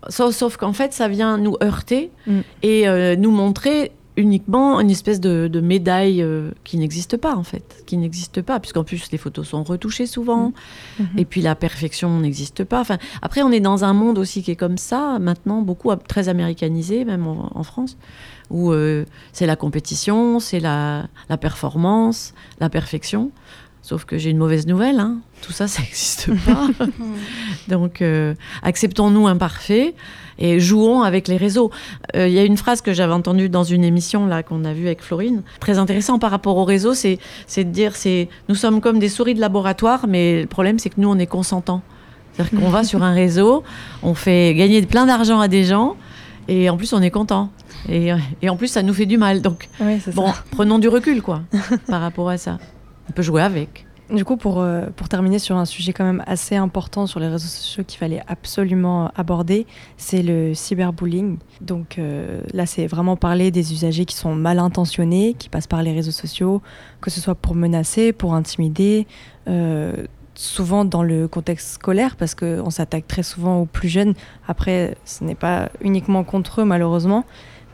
Sauf, 0.09 0.57
qu'en 0.57 0.73
fait, 0.73 0.92
ça 0.92 1.09
vient 1.09 1.38
nous 1.38 1.57
heurter 1.62 2.11
mm. 2.27 2.40
et 2.62 2.88
euh, 2.88 3.16
nous 3.16 3.31
montrer 3.31 3.92
uniquement 4.16 4.81
une 4.81 4.90
espèce 4.90 5.20
de, 5.20 5.61
médaille 5.61 6.22
euh, 6.22 6.50
qui 6.62 6.77
n'existe 6.77 7.16
pas 7.16 7.35
en 7.35 7.42
fait, 7.42 7.83
qui 7.87 7.96
n'existe 7.96 8.42
pas, 8.42 8.61
puisqu'en 8.61 8.85
plus 8.85 9.11
les 9.11 9.18
photos 9.18 9.48
sont 9.48 9.62
retouchées 9.62 10.07
souvent, 10.07 10.48
mm. 10.48 11.03
mm-hmm. 11.03 11.18
et 11.18 11.24
puis 11.24 11.42
la 11.42 11.55
perfection 11.55 12.20
n'existe 12.20 12.64
pas. 12.64 12.81
Enfin, 12.81 12.98
après, 13.22 13.42
on 13.42 13.50
est 13.50 13.61
dans 13.61 13.85
un 13.85 13.92
monde 13.92 14.18
aussi 14.18 14.42
qui 14.42 14.50
est 14.50 14.57
comme 14.57 14.79
ça, 14.79 15.18
maintenant, 15.20 15.62
beaucoup 15.62 15.94
très 15.96 16.29
américanisé, 16.29 17.05
même 17.05 17.27
en 17.27 17.62
France 17.62 17.96
où 18.50 18.72
euh, 18.72 19.05
c'est 19.33 19.46
la 19.46 19.57
compétition, 19.57 20.40
c'est 20.40 20.61
la, 20.61 21.09
performance, 21.40 22.35
la 22.61 22.68
perfection. 22.68 23.31
Sauf 23.85 24.07
que 24.07 24.16
j'ai 24.16 24.31
une 24.31 24.38
mauvaise 24.38 24.66
nouvelle, 24.66 24.99
hein. 24.99 25.18
tout 25.42 25.53
ça, 25.53 25.68
ça 25.68 25.83
n'existe 25.83 26.31
pas. 26.47 26.68
Donc, 27.68 28.01
euh, 28.01 28.35
acceptons-nous 28.62 29.27
imparfaits 29.27 29.94
et 30.38 30.59
jouons 30.59 31.03
avec 31.03 31.29
les 31.29 31.37
réseaux. 31.37 31.70
Euh, 32.16 32.27
il 32.27 32.33
y 32.33 32.38
a 32.38 32.44
une 32.44 32.57
phrase 32.57 32.81
que 32.81 32.94
j'avais 32.94 33.12
entendue 33.12 33.51
dans 33.51 33.62
une 33.62 33.85
émission 33.85 34.27
là 34.27 34.42
qu'on 34.42 34.64
a 34.64 34.73
vue 34.73 34.87
avec 34.87 35.03
Florine, 35.03 35.42
très 35.61 35.77
intéressant 35.77 36.18
par 36.18 36.31
rapport 36.31 36.57
aux 36.57 36.64
réseaux, 36.64 36.94
c'est 36.94 37.18
de 37.59 37.62
dire 37.64 37.94
c'est 37.94 38.31
nous 38.49 38.55
sommes 38.55 38.81
comme 38.81 38.99
des 38.99 39.11
souris 39.11 39.35
de 39.35 39.40
laboratoire, 39.40 40.07
mais 40.09 40.40
le 40.40 40.47
problème 40.47 40.79
c'est 40.79 40.88
que 40.88 40.99
nous 40.99 41.11
on 41.11 41.18
est 41.18 41.27
consentants. 41.27 41.83
C'est-à-dire 42.33 42.59
qu'on 42.59 42.70
va 42.70 42.85
sur 42.85 43.03
un 43.03 43.12
réseau, 43.23 43.64
on 44.03 44.14
fait 44.14 44.55
gagner 44.55 44.81
plein 44.81 45.05
d'argent 45.05 45.40
à 45.40 45.49
des 45.49 45.64
gens, 45.64 45.97
et 46.49 46.70
en 46.70 46.79
plus 46.79 46.94
on 46.94 47.03
est 47.03 47.11
content. 47.11 47.51
Et, 47.90 48.12
et, 48.40 48.49
en 48.49 48.57
plus, 48.57 48.68
ça 48.68 48.83
nous 48.83 48.94
fait 48.94 49.05
du 49.05 49.18
mal. 49.18 49.42
Donc, 49.42 49.68
bon, 50.14 50.33
prenons 50.53 50.79
du 50.79 50.88
recul, 50.88 51.20
quoi, 51.20 51.42
par 51.87 52.01
rapport 52.01 52.31
à 52.31 52.38
ça. 52.38 52.57
On 53.09 53.12
peut 53.12 53.23
jouer 53.23 53.43
avec. 53.43 53.87
Du 54.11 54.23
coup, 54.27 54.37
pour, 54.37 54.61
euh, 54.61 54.87
pour 54.95 55.09
terminer 55.09 55.38
sur 55.38 55.57
un 55.57 55.64
sujet 55.64 55.95
quand 55.95 56.05
même 56.05 56.23
assez 56.27 56.57
important 56.57 57.07
sur 57.07 57.21
les 57.21 57.27
réseaux 57.27 57.49
sociaux 57.49 57.85
qu'il 57.85 57.99
fallait 57.99 58.23
absolument 58.27 59.11
aborder, 59.17 59.67
c'est 59.97 60.23
le 60.23 60.53
cyberbullying. 60.53 61.38
Donc 61.62 61.99
euh, 61.99 62.43
là, 62.53 62.67
c'est 62.67 62.87
vraiment 62.87 63.17
parler 63.17 63.51
des 63.51 63.73
usagers 63.73 64.05
qui 64.05 64.14
sont 64.14 64.35
mal 64.35 64.59
intentionnés, 64.59 65.35
qui 65.38 65.49
passent 65.49 65.67
par 65.67 65.83
les 65.83 65.93
réseaux 65.93 66.11
sociaux, 66.11 66.61
que 67.01 67.09
ce 67.09 67.19
soit 67.19 67.35
pour 67.35 67.55
menacer, 67.55 68.12
pour 68.12 68.35
intimider, 68.35 69.07
euh, 69.49 69.95
souvent 70.35 70.85
dans 70.85 71.03
le 71.03 71.27
contexte 71.27 71.71
scolaire, 71.71 72.17
parce 72.17 72.35
qu'on 72.35 72.69
s'attaque 72.69 73.09
très 73.09 73.23
souvent 73.23 73.61
aux 73.61 73.67
plus 73.67 73.88
jeunes. 73.88 74.12
Après, 74.47 74.99
ce 75.07 75.25
n'est 75.25 75.35
pas 75.35 75.71
uniquement 75.81 76.25
contre 76.25 76.61
eux, 76.61 76.64
malheureusement 76.64 77.25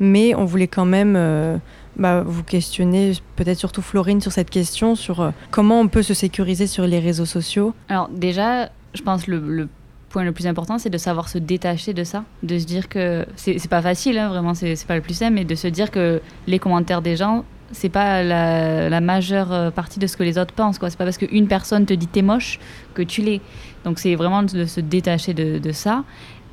mais 0.03 0.35
on 0.35 0.47
voulait 0.47 0.67
quand 0.67 0.87
même 0.87 1.61
bah, 1.97 2.23
vous 2.25 2.43
questionner, 2.43 3.13
peut-être 3.37 3.59
surtout 3.59 3.83
Florine, 3.83 4.21
sur 4.21 4.33
cette 4.33 4.51
question, 4.51 4.95
sur 4.95 5.21
euh, 5.21 5.31
comment 5.51 5.81
on 5.81 5.89
peut 5.89 6.03
se 6.03 6.15
sécuriser 6.15 6.67
sur 6.67 6.87
les 6.87 6.99
réseaux 6.99 7.27
sociaux. 7.27 7.75
Alors 7.89 8.09
déjà, 8.09 8.71
je 8.95 9.03
pense 9.03 9.27
le, 9.27 9.39
le 9.39 9.69
point 10.11 10.25
le 10.25 10.33
plus 10.33 10.47
important, 10.47 10.79
c'est 10.79 10.91
de 10.91 10.99
savoir 10.99 11.29
se 11.29 11.39
détacher 11.39 11.95
de 11.95 12.05
ça, 12.05 12.25
de 12.43 12.59
se 12.59 12.67
dire 12.67 12.89
que 12.89 13.25
c'est 13.37 13.69
pas 13.69 13.81
facile, 13.81 14.19
hein, 14.19 14.29
vraiment, 14.29 14.55
c'est 14.55 14.87
pas 14.87 14.97
le 14.97 15.01
plus 15.01 15.15
simple, 15.15 15.35
mais 15.35 15.45
de 15.45 15.55
se 15.55 15.69
dire 15.69 15.91
que 15.91 16.21
les 16.47 16.59
commentaires 16.59 17.01
des 17.01 17.17
gens, 17.17 17.45
c'est 17.73 17.89
pas 17.89 18.23
la, 18.23 19.01
majeure 19.01 19.53
euh, 19.53 19.71
partie 19.71 19.99
de 19.99 20.07
ce 20.07 20.17
que 20.17 20.23
les 20.23 20.39
autres 20.39 20.53
pensent. 20.53 20.79
C'est 20.81 20.99
pas 20.99 21.05
parce 21.05 21.19
qu'une 21.19 21.47
personne 21.47 21.87
te 21.87 21.95
dit 21.95 22.07
t'es 22.07 22.23
moche 22.23 22.59
que 22.95 23.03
tu 23.03 23.23
l'es. 23.23 23.41
Donc 23.85 23.99
c'est 23.99 24.15
vraiment 24.15 24.43
de 24.43 24.65
se 24.65 24.81
détacher 24.81 25.35
de, 25.35 25.73
ça. 25.73 26.05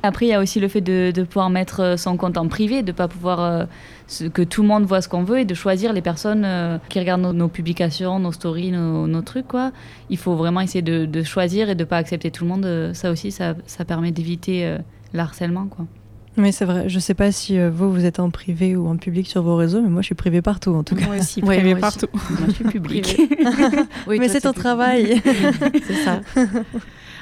Après, 0.02 0.26
il 0.26 0.28
y 0.28 0.32
a 0.32 0.40
aussi 0.40 0.60
le 0.60 0.68
fait 0.68 0.80
de, 0.80 1.22
pouvoir 1.24 1.50
mettre 1.50 1.80
euh, 1.80 1.96
son 1.96 2.16
compte 2.16 2.38
en 2.38 2.46
privé, 2.46 2.82
de 2.82 2.92
pas 2.92 3.08
pouvoir 3.08 3.66
que 4.32 4.42
tout 4.42 4.62
le 4.62 4.68
monde 4.68 4.84
voit 4.84 5.02
ce 5.02 5.08
qu'on 5.08 5.22
veut 5.22 5.40
et 5.40 5.44
de 5.44 5.54
choisir 5.54 5.92
les 5.92 6.02
personnes 6.02 6.44
euh, 6.44 6.78
qui 6.88 6.98
regardent 6.98 7.34
nos, 7.34 7.48
publications, 7.48 8.18
nos 8.18 8.32
stories, 8.32 8.72
nos, 8.72 9.22
trucs. 9.22 9.48
Quoi. 9.48 9.72
Il 10.10 10.16
faut 10.16 10.34
vraiment 10.34 10.60
essayer 10.60 10.82
de, 10.82 11.22
choisir 11.22 11.68
et 11.70 11.74
de 11.74 11.84
ne 11.84 11.88
pas 11.88 11.96
accepter 11.96 12.30
tout 12.30 12.44
le 12.44 12.50
monde. 12.50 12.92
Ça 12.94 13.10
aussi, 13.10 13.30
ça, 13.32 13.54
permet 13.86 14.10
d'éviter 14.10 14.76
l'harcèlement. 15.12 15.66
Quoi. 15.66 15.86
Oui, 16.38 16.52
c'est 16.52 16.64
vrai. 16.64 16.88
Je 16.88 16.94
ne 16.94 17.00
sais 17.00 17.14
pas 17.14 17.32
si 17.32 17.58
vous, 17.68 17.92
vous 17.92 18.04
êtes 18.04 18.20
en 18.20 18.30
privé 18.30 18.76
ou 18.76 18.86
en 18.88 18.96
public 18.96 19.26
sur 19.26 19.42
vos 19.42 19.56
réseaux, 19.56 19.82
mais 19.82 19.88
moi, 19.88 20.02
je 20.02 20.06
suis 20.06 20.14
privé 20.14 20.40
partout, 20.40 20.74
en 20.74 20.84
tout 20.84 20.94
cas. 20.94 21.06
Moi 21.06 21.16
aussi, 21.16 21.40
privé 21.40 21.74
partout. 21.74 22.06
moi, 22.12 22.48
je 22.48 22.52
suis 22.52 22.64
public. 22.64 23.20
mais 24.08 24.28
c'est 24.28 24.42
ton 24.42 24.52
travail. 24.52 25.20
c'est 25.86 26.04
ça. 26.04 26.20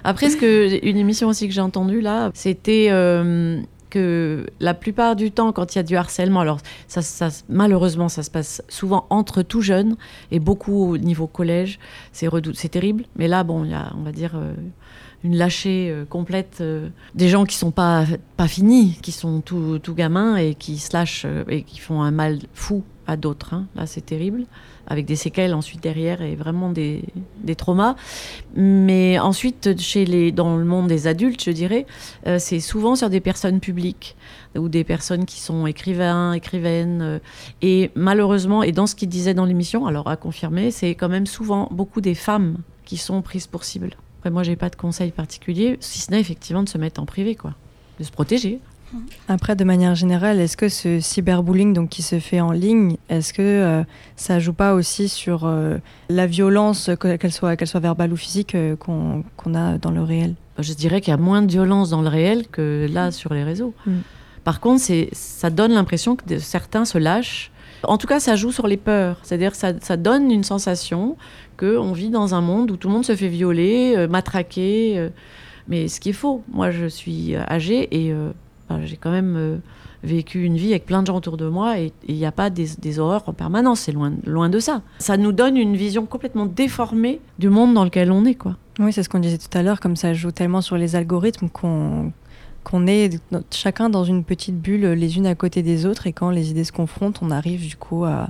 Après, 0.05 0.31
ce 0.31 0.37
que 0.37 0.87
une 0.87 0.99
émission 0.99 1.29
aussi 1.29 1.49
que 1.49 1.55
j'ai 1.55 1.61
entendue 1.61 2.01
là, 2.01 2.31
c'était 2.35 2.88
euh, 2.90 3.61
que 3.90 4.46
la 4.61 4.75
plupart 4.75 5.16
du 5.16 5.31
temps, 5.31 5.53
quand 5.53 5.75
il 5.75 5.79
y 5.79 5.81
a 5.81 5.83
du 5.85 5.96
harcèlement, 5.96 6.40
alors 6.40 6.59
ça, 6.88 7.03
ça- 7.03 7.29
malheureusement, 7.49 8.09
ça 8.09 8.22
se 8.22 8.31
passe 8.31 8.62
souvent 8.68 9.07
entre 9.11 9.42
tout 9.42 9.61
jeunes 9.62 9.96
et 10.31 10.38
beaucoup 10.40 10.92
au 10.92 10.99
niveau 10.99 11.27
collège. 11.27 11.79
C'est 12.12 12.29
c'est 12.55 12.68
terrible. 12.70 13.05
Mais 13.16 13.29
là, 13.29 13.44
bon, 13.44 13.64
il 13.64 13.70
y 13.70 13.75
a, 13.75 13.92
on 13.99 14.03
va 14.03 14.12
dire, 14.12 14.33
euh, 14.35 14.55
une 15.25 15.37
lâchée 15.37 15.88
euh, 15.90 16.05
complète 16.05 16.59
euh, 16.61 16.88
des 17.14 17.29
gens 17.29 17.44
qui 17.44 17.57
sont 17.57 17.70
pas, 17.70 18.05
pas 18.37 18.49
finis, 18.49 18.99
qui 19.03 19.12
sont 19.12 19.40
tout, 19.40 19.79
tout 19.79 19.94
gamins 19.94 20.37
et 20.37 20.55
qui 20.55 20.79
se 20.79 20.92
lâchent 20.92 21.27
et 21.49 21.62
qui 21.62 21.79
font 21.79 22.03
un 22.03 22.11
mal 22.11 22.38
fou 22.55 22.85
à 23.07 23.16
d'autres. 23.16 23.55
hein. 23.55 23.66
Là, 23.77 23.87
c'est 23.87 24.05
terrible, 24.05 24.44
avec 24.87 25.07
des 25.07 25.16
séquelles 25.16 25.55
ensuite 25.55 25.83
derrière 25.83 26.22
et 26.22 26.37
vraiment 26.37 26.70
des, 26.70 27.03
des 27.42 27.55
traumas. 27.55 27.96
Mais 28.55 29.18
ensuite, 29.18 29.79
chez 29.81 30.05
les, 30.05 30.33
dans 30.33 30.57
le 30.57 30.64
monde 30.64 30.87
des 30.87 31.07
adultes, 31.07 31.42
je 31.42 31.51
dirais, 31.51 31.87
euh, 32.27 32.38
c'est 32.38 32.61
souvent 32.61 32.96
sur 32.96 33.11
des 33.11 33.20
personnes 33.20 33.61
publiques 33.61 34.16
ou 34.57 34.68
des 34.68 34.85
personnes 34.85 35.27
qui 35.27 35.40
sont 35.40 35.66
écrivains, 35.66 36.33
écrivaines. 36.33 37.03
euh, 37.03 37.18
et 37.62 37.90
malheureusement, 37.94 38.62
et 38.62 38.72
dans 38.72 38.87
ce 38.87 38.94
qu'il 38.94 39.09
disait 39.09 39.35
dans 39.35 39.44
l'émission, 39.44 39.87
alors 39.87 40.09
à 40.09 40.16
confirmer, 40.16 40.70
c'est 40.70 40.94
quand 40.94 41.09
même 41.09 41.27
souvent 41.27 41.68
beaucoup 41.70 42.01
des 42.01 42.14
femmes 42.14 42.59
qui 42.85 42.96
sont 42.96 43.22
prises 43.22 43.46
pour 43.46 43.64
cible. 43.64 43.90
Après, 44.18 44.31
moi, 44.31 44.42
j'ai 44.42 44.57
pas 44.57 44.70
de 44.70 44.77
conseil 44.77 45.11
particulier, 45.11 45.77
si 45.81 45.99
ce 45.99 46.11
n'est 46.11 46.20
effectivement 46.20 46.62
de 46.62 46.68
se 46.68 46.79
mettre 46.79 47.01
en 47.01 47.07
privé, 47.07 47.35
quoi, 47.35 47.55
de 47.99 48.05
se 48.05 48.11
protéger. 48.11 48.61
Après, 49.29 49.57
de 49.57 49.64
manière 49.64 49.94
générale, 49.94 50.38
est-ce 50.40 50.57
que 50.57 50.68
ce 50.68 51.01
cyberbullying 51.01 51.72
donc, 51.72 51.88
qui 51.88 52.03
se 52.03 52.18
fait 52.20 52.40
en 52.40 52.53
ligne, 52.53 52.96
est-ce 53.09 53.33
que 53.33 53.42
euh, 53.42 53.83
ça 54.14 54.38
joue 54.38 54.53
pas 54.53 54.75
aussi 54.75 55.09
sur 55.09 55.44
euh, 55.44 55.79
la 56.09 56.27
violence, 56.27 56.90
que- 56.99 57.16
qu'elle 57.16 57.33
soit, 57.33 57.57
qu'elle 57.57 57.68
soit 57.68 57.81
verbale 57.81 58.12
ou 58.12 58.16
physique, 58.16 58.55
euh, 58.55 58.77
qu'on 58.77 59.55
a 59.55 59.79
dans 59.79 59.90
le 59.90 60.03
réel? 60.03 60.35
Je 60.59 60.72
dirais 60.72 61.01
qu'il 61.01 61.11
y 61.11 61.14
a 61.14 61.18
moins 61.18 61.42
de 61.42 61.51
violence 61.51 61.90
dans 61.90 62.01
le 62.01 62.09
réel 62.09 62.46
que 62.49 62.87
là 62.90 63.11
sur 63.11 63.35
les 63.35 63.44
réseaux. 63.44 63.75
Mm. 63.87 63.92
Par 64.44 64.61
contre, 64.61 64.83
ça 65.12 65.51
donne 65.51 65.72
l'impression 65.72 66.14
que 66.16 66.38
certains 66.38 66.85
se 66.85 66.96
lâchent. 66.99 67.51
En 67.83 67.99
tout 67.99 68.07
cas, 68.07 68.20
ça 68.20 68.37
joue 68.37 68.53
sur 68.53 68.66
les 68.68 68.77
peurs. 68.79 69.18
C'est-à-dire 69.22 69.51
que 69.51 69.57
ça, 69.59 69.72
ça 69.81 69.96
donne 69.96 70.31
une 70.31 70.44
sensation 70.44 71.16
qu'on 71.59 71.92
vit 71.92 72.11
dans 72.11 72.35
un 72.35 72.40
monde 72.40 72.70
où 72.70 72.77
tout 72.77 72.88
le 72.88 72.94
monde 72.94 73.05
se 73.05 73.16
fait 73.16 73.29
violer, 73.29 73.94
euh, 73.96 74.09
matraquer. 74.09 75.11
mais 75.68 75.88
ce 75.88 75.99
qui 76.01 76.11
est 76.11 76.14
faux. 76.14 76.42
Moi, 76.53 76.70
je 76.70 76.87
suis 76.87 77.35
âgée 77.37 77.88
et 77.90 78.14
j'ai 78.85 78.96
quand 78.96 79.11
même 79.11 79.37
euh, 79.37 79.59
vécu 80.02 80.44
une 80.44 80.57
vie 80.57 80.70
avec 80.70 80.87
plein 80.87 81.02
de 81.02 81.07
gens 81.07 81.16
autour 81.16 81.37
de 81.37 81.48
moi 81.48 81.79
et 81.79 81.92
il 82.09 82.16
n'y 82.16 82.26
a 82.26 82.33
pas 82.33 82.50
des, 82.50 82.98
horreurs 82.98 83.29
en 83.29 83.33
permanence. 83.33 83.81
C'est 83.81 83.92
loin, 83.92 84.12
loin 84.24 84.48
de 84.48 84.59
ça. 84.59 84.83
Ça 84.98 85.16
nous 85.16 85.33
donne 85.33 85.57
une 85.57 85.76
vision 85.76 86.07
complètement 86.07 86.46
déformée 86.46 87.20
du 87.38 87.48
monde 87.48 87.74
dans 87.74 87.85
lequel 87.85 88.12
on 88.12 88.24
est, 88.24 88.35
quoi. 88.35 88.57
Oui, 88.79 88.92
c'est 88.92 89.02
ce 89.02 89.09
qu'on 89.09 89.20
disait 89.20 89.38
tout 89.38 89.57
à 89.57 89.62
l'heure, 89.62 89.81
comme 89.81 89.96
ça 89.96 90.12
joue 90.12 90.33
tellement 90.33 90.61
sur 90.61 90.76
les 90.76 90.96
algorithmes 90.96 91.48
qu'on 91.48 92.12
est 92.87 93.20
chacun 93.50 93.88
dans 93.88 94.05
une 94.05 94.22
petite 94.22 94.61
bulle 94.61 94.87
les 94.87 95.16
unes 95.16 95.26
à 95.26 95.35
côté 95.35 95.62
des 95.62 95.87
autres 95.87 96.07
et 96.07 96.12
quand 96.12 96.31
les 96.31 96.50
idées 96.50 96.64
se 96.64 96.72
confrontent, 96.72 97.20
on 97.22 97.31
arrive 97.31 97.66
du 97.66 97.76
coup 97.76 98.05
à... 98.05 98.29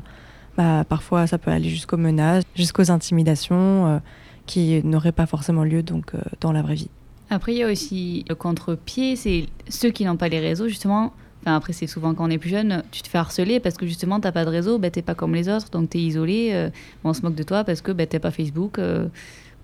bah, 0.56 0.84
parfois 0.88 1.26
ça 1.26 1.38
peut 1.38 1.50
aller 1.50 1.68
jusqu'aux 1.68 1.96
menaces, 1.96 2.44
jusqu'aux 2.54 2.92
intimidations 2.92 3.86
euh, 3.86 3.98
qui 4.46 4.80
n'auraient 4.84 5.10
pas 5.10 5.26
forcément 5.26 5.64
lieu 5.64 5.82
donc 5.82 6.14
euh, 6.14 6.20
dans 6.40 6.52
la 6.52 6.62
vraie 6.62 6.74
vie. 6.74 6.90
Après, 7.30 7.52
il 7.54 7.58
y 7.58 7.62
a 7.62 7.70
aussi 7.70 8.24
le 8.28 8.34
contre-pied, 8.34 9.16
c'est 9.16 9.46
ceux 9.68 9.90
qui 9.90 10.04
n'ont 10.04 10.16
pas 10.16 10.28
les 10.28 10.38
réseaux, 10.40 10.68
justement. 10.68 11.12
Enfin, 11.42 11.56
après, 11.56 11.72
c'est 11.72 11.86
souvent 11.86 12.14
quand 12.14 12.26
on 12.26 12.30
est 12.30 12.38
plus 12.38 12.50
jeune, 12.50 12.82
tu 12.90 13.02
te 13.02 13.08
fais 13.08 13.18
harceler 13.18 13.60
parce 13.60 13.76
que 13.76 13.86
justement, 13.86 14.18
t'as 14.20 14.32
pas 14.32 14.44
de 14.44 14.50
réseau, 14.50 14.78
ben, 14.78 14.90
t'es 14.90 15.02
pas 15.02 15.14
comme 15.14 15.34
les 15.34 15.48
autres, 15.48 15.70
donc 15.70 15.90
t'es 15.90 15.98
isolé. 16.00 16.50
euh, 16.52 16.70
on 17.04 17.12
se 17.14 17.22
moque 17.22 17.34
de 17.36 17.42
toi 17.42 17.62
parce 17.64 17.80
que 17.82 17.92
ben, 17.92 18.06
t'es 18.06 18.18
pas 18.18 18.30
Facebook, 18.32 18.78
euh, 18.78 19.06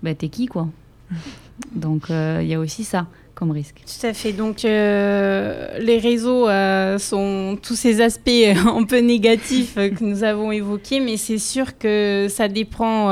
ben, 0.01 0.15
t'es 0.15 0.29
qui, 0.29 0.45
quoi 0.45 0.67
Donc, 1.75 2.09
euh, 2.09 2.39
il 2.41 2.47
y 2.47 2.53
a 2.53 2.59
aussi 2.59 2.83
ça 2.83 3.07
comme 3.35 3.51
risque. 3.51 3.81
Tout 3.85 4.05
à 4.07 4.13
fait. 4.13 4.31
Donc, 4.31 4.63
euh, 4.63 5.77
les 5.79 5.97
réseaux 5.97 6.47
sont 6.99 7.57
tous 7.61 7.75
ces 7.75 7.99
aspects 8.01 8.29
un 8.67 8.83
peu 8.83 8.99
négatifs 8.99 9.75
que 9.75 10.03
nous 10.03 10.23
avons 10.23 10.51
évoqués, 10.51 10.99
mais 10.99 11.17
c'est 11.17 11.37
sûr 11.39 11.77
que 11.77 12.27
ça 12.29 12.47
dépend 12.47 13.07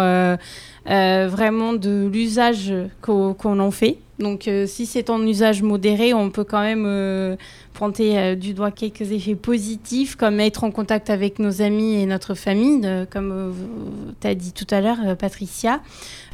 vraiment 0.85 1.73
de 1.73 2.09
l'usage 2.11 2.73
qu'o- 3.01 3.33
qu'on 3.33 3.59
en 3.59 3.71
fait. 3.71 3.97
Donc, 4.21 4.47
euh, 4.47 4.65
si 4.67 4.85
c'est 4.85 5.09
en 5.09 5.21
usage 5.25 5.61
modéré, 5.61 6.13
on 6.13 6.29
peut 6.29 6.43
quand 6.43 6.61
même 6.61 6.85
euh, 6.85 7.35
pointer 7.73 8.17
euh, 8.17 8.35
du 8.35 8.53
doigt 8.53 8.71
quelques 8.71 9.11
effets 9.11 9.35
positifs, 9.35 10.15
comme 10.15 10.39
être 10.39 10.63
en 10.63 10.71
contact 10.71 11.09
avec 11.09 11.39
nos 11.39 11.61
amis 11.61 11.95
et 11.95 12.05
notre 12.05 12.33
famille, 12.35 12.79
de- 12.81 13.05
comme 13.11 13.53
tu 14.19 14.27
as 14.27 14.35
dit 14.35 14.53
tout 14.53 14.67
à 14.69 14.81
l'heure, 14.81 14.97
euh, 15.05 15.15
Patricia. 15.15 15.81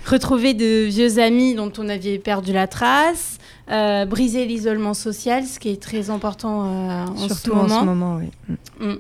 Retrouver 0.06 0.54
de 0.54 0.86
vieux 0.86 1.19
amis 1.19 1.56
dont 1.56 1.71
on 1.78 1.89
avait 1.89 2.17
perdu 2.17 2.54
la 2.54 2.67
trace, 2.67 3.38
euh, 3.71 4.06
briser 4.06 4.45
l'isolement 4.45 4.93
social, 4.93 5.45
ce 5.45 5.60
qui 5.60 5.69
est 5.69 5.82
très 5.82 6.10
important 6.10 6.63
euh, 6.65 7.06
en 7.08 7.15
ce 7.17 7.28
Surtout 7.36 7.54
en 7.54 7.67
ce 7.67 7.84
moment, 7.84 8.17
oui. 8.19 8.56
Mm. 8.80 8.93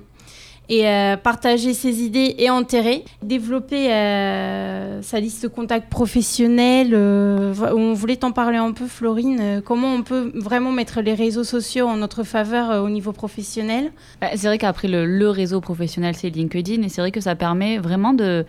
Et 0.69 0.87
euh, 0.87 1.15
partager 1.15 1.73
ses 1.73 2.01
idées 2.03 2.35
et 2.39 2.49
enterrer. 2.49 3.05
Développer 3.21 3.91
euh, 3.91 5.01
sa 5.01 5.19
liste 5.19 5.43
de 5.43 5.47
contacts 5.47 5.89
professionnels. 5.89 6.93
euh, 6.93 7.53
on 7.73 7.93
voulait 7.93 8.17
t'en 8.17 8.31
parler 8.31 8.57
un 8.57 8.73
peu, 8.73 8.85
Florine. 8.85 9.61
comment 9.63 9.93
on 9.93 10.03
peut 10.03 10.31
vraiment 10.35 10.71
mettre 10.71 11.01
les 11.01 11.13
réseaux 11.13 11.45
sociaux 11.45 11.87
en 11.87 11.95
notre 11.95 12.23
faveur 12.23 12.83
au 12.83 12.89
niveau 12.89 13.13
professionnel? 13.13 13.91
Bah, 14.19 14.27
c'est 14.35 14.47
vrai 14.47 14.57
qu'après, 14.57 14.89
le, 14.89 15.29
réseau 15.29 15.61
professionnel, 15.61 16.15
c'est 16.15 16.29
LinkedIn, 16.29 16.81
et 16.81 16.89
c'est 16.89 17.01
vrai 17.01 17.11
que 17.11 17.21
ça 17.21 17.35
permet 17.35 17.77
vraiment 17.77 18.13
de... 18.13 18.45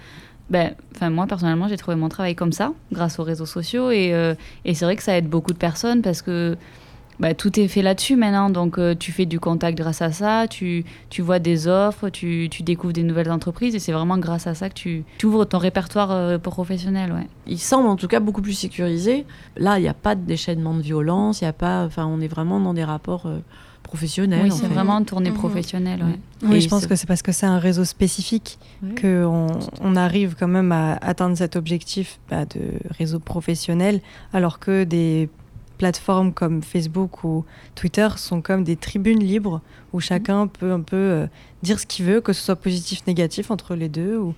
Ben, 0.51 0.75
moi, 1.03 1.27
personnellement, 1.27 1.69
j'ai 1.69 1.77
trouvé 1.77 1.97
mon 1.97 2.09
travail 2.09 2.35
comme 2.35 2.53
ça, 2.53 2.73
grâce 2.91 3.19
aux 3.19 3.25
réseaux 3.25 3.47
sociaux, 3.47 3.91
et, 3.91 4.15
et 4.65 4.75
c'est 4.75 4.85
vrai 4.85 4.97
que 4.97 5.03
ça 5.03 5.17
aide 5.17 5.29
beaucoup 5.29 5.53
de 5.53 5.59
personnes 5.59 6.03
parce 6.03 6.23
que 6.23 6.57
bah, 7.21 7.35
tout 7.35 7.59
est 7.59 7.69
fait 7.69 7.83
là-dessus 7.83 8.17
maintenant. 8.17 8.51
Donc, 8.51 8.79
euh, 8.79 8.95
tu 8.99 9.13
fais 9.13 9.27
du 9.27 9.41
contact 9.41 9.77
grâce 9.77 10.03
à 10.03 10.13
ça, 10.13 10.47
tu, 10.49 10.85
tu 11.11 11.23
vois 11.23 11.39
des 11.39 11.67
offres, 11.69 12.09
tu, 12.11 12.49
tu 12.51 12.63
découvres 12.63 12.93
des 12.93 13.03
nouvelles 13.03 13.31
entreprises, 13.31 13.75
et 13.75 13.79
c'est 13.79 13.93
vraiment 13.93 14.19
grâce 14.19 14.47
à 14.47 14.55
ça 14.55 14.69
que 14.69 14.75
tu, 14.75 15.05
tu 15.19 15.27
ouvres 15.27 15.45
ton 15.45 15.59
répertoire 15.59 16.11
euh, 16.13 16.39
professionnel. 16.39 17.13
Ouais. 17.13 17.27
il 17.47 17.59
semble 17.59 17.89
en 17.89 17.97
tout 17.97 18.09
cas 18.09 18.21
beaucoup 18.21 18.43
plus 18.43 18.53
sécurisé. 18.55 19.25
Là, 19.57 19.79
il 19.79 19.83
n'y 19.83 19.89
a 19.89 19.95
pas 19.95 20.15
de 20.15 20.23
déchaînement 20.23 20.75
de 20.75 20.83
violence, 20.83 21.41
il 21.41 21.45
y 21.45 21.49
a 21.49 21.53
pas, 21.53 21.85
enfin, 21.85 22.07
on 22.07 22.21
est 22.21 22.29
vraiment 22.29 22.61
dans 22.61 22.75
des 22.75 22.85
rapports 22.85 23.27
euh, 23.27 23.39
professionnels. 23.83 24.43
Oui, 24.45 24.53
en 24.53 24.55
c'est 24.55 24.67
vraiment 24.67 25.03
tourné 25.03 25.31
Mhm. 25.31 25.37
professionnel. 25.37 26.03
Ouais. 26.03 26.19
Oui, 26.49 26.57
Et 26.57 26.61
je 26.61 26.69
pense 26.69 26.87
que 26.87 26.95
c'est 26.95 27.07
parce 27.07 27.23
que 27.23 27.33
c'est 27.33 27.47
un 27.47 27.59
réseau 27.59 27.85
spécifique 27.85 28.59
Ouais. 28.83 28.95
qu'on 29.01 29.47
on 29.81 29.97
arrive 29.97 30.37
quand 30.39 30.47
même 30.49 30.73
à 30.73 30.95
atteindre 31.01 31.37
cet 31.39 31.57
objectif 31.57 32.19
bah, 32.31 32.45
de 32.45 32.61
réseau 32.99 33.19
professionnel, 33.19 34.01
alors 34.35 34.59
que 34.59 34.85
des 34.85 35.29
plateformes 35.79 36.33
comme 36.33 36.63
Facebook 36.63 37.25
ou 37.25 37.45
Twitter 37.75 38.09
sont 38.17 38.43
comme 38.43 38.65
des 38.65 38.77
tribunes 38.77 39.23
libres 39.23 39.63
où 39.93 40.01
chacun 40.01 40.47
peut 40.47 40.73
un 40.73 40.81
peu 40.81 40.97
euh, 40.97 41.27
dire 41.63 41.81
ce 41.81 41.87
qu'il 41.87 42.05
veut, 42.05 42.21
que 42.21 42.33
ce 42.33 42.43
soit 42.43 42.57
positif, 42.57 43.07
négatif 43.07 43.51
entre 43.51 43.75
les 43.75 43.89
deux. 43.89 44.19
Ou, 44.19 44.35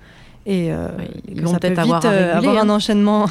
et 0.46 0.72
euh, 0.72 0.88
ils 1.28 1.36
que 1.36 1.42
vont 1.42 1.52
ça 1.52 1.58
peut 1.58 1.68
peut-être 1.68 1.82
vite 1.82 1.92
avoir 1.92 2.04
euh, 2.06 2.34
réguler, 2.34 2.48
avoir 2.48 2.56
un 2.64 2.68
hein. 2.68 2.74
enchaînement 2.74 3.26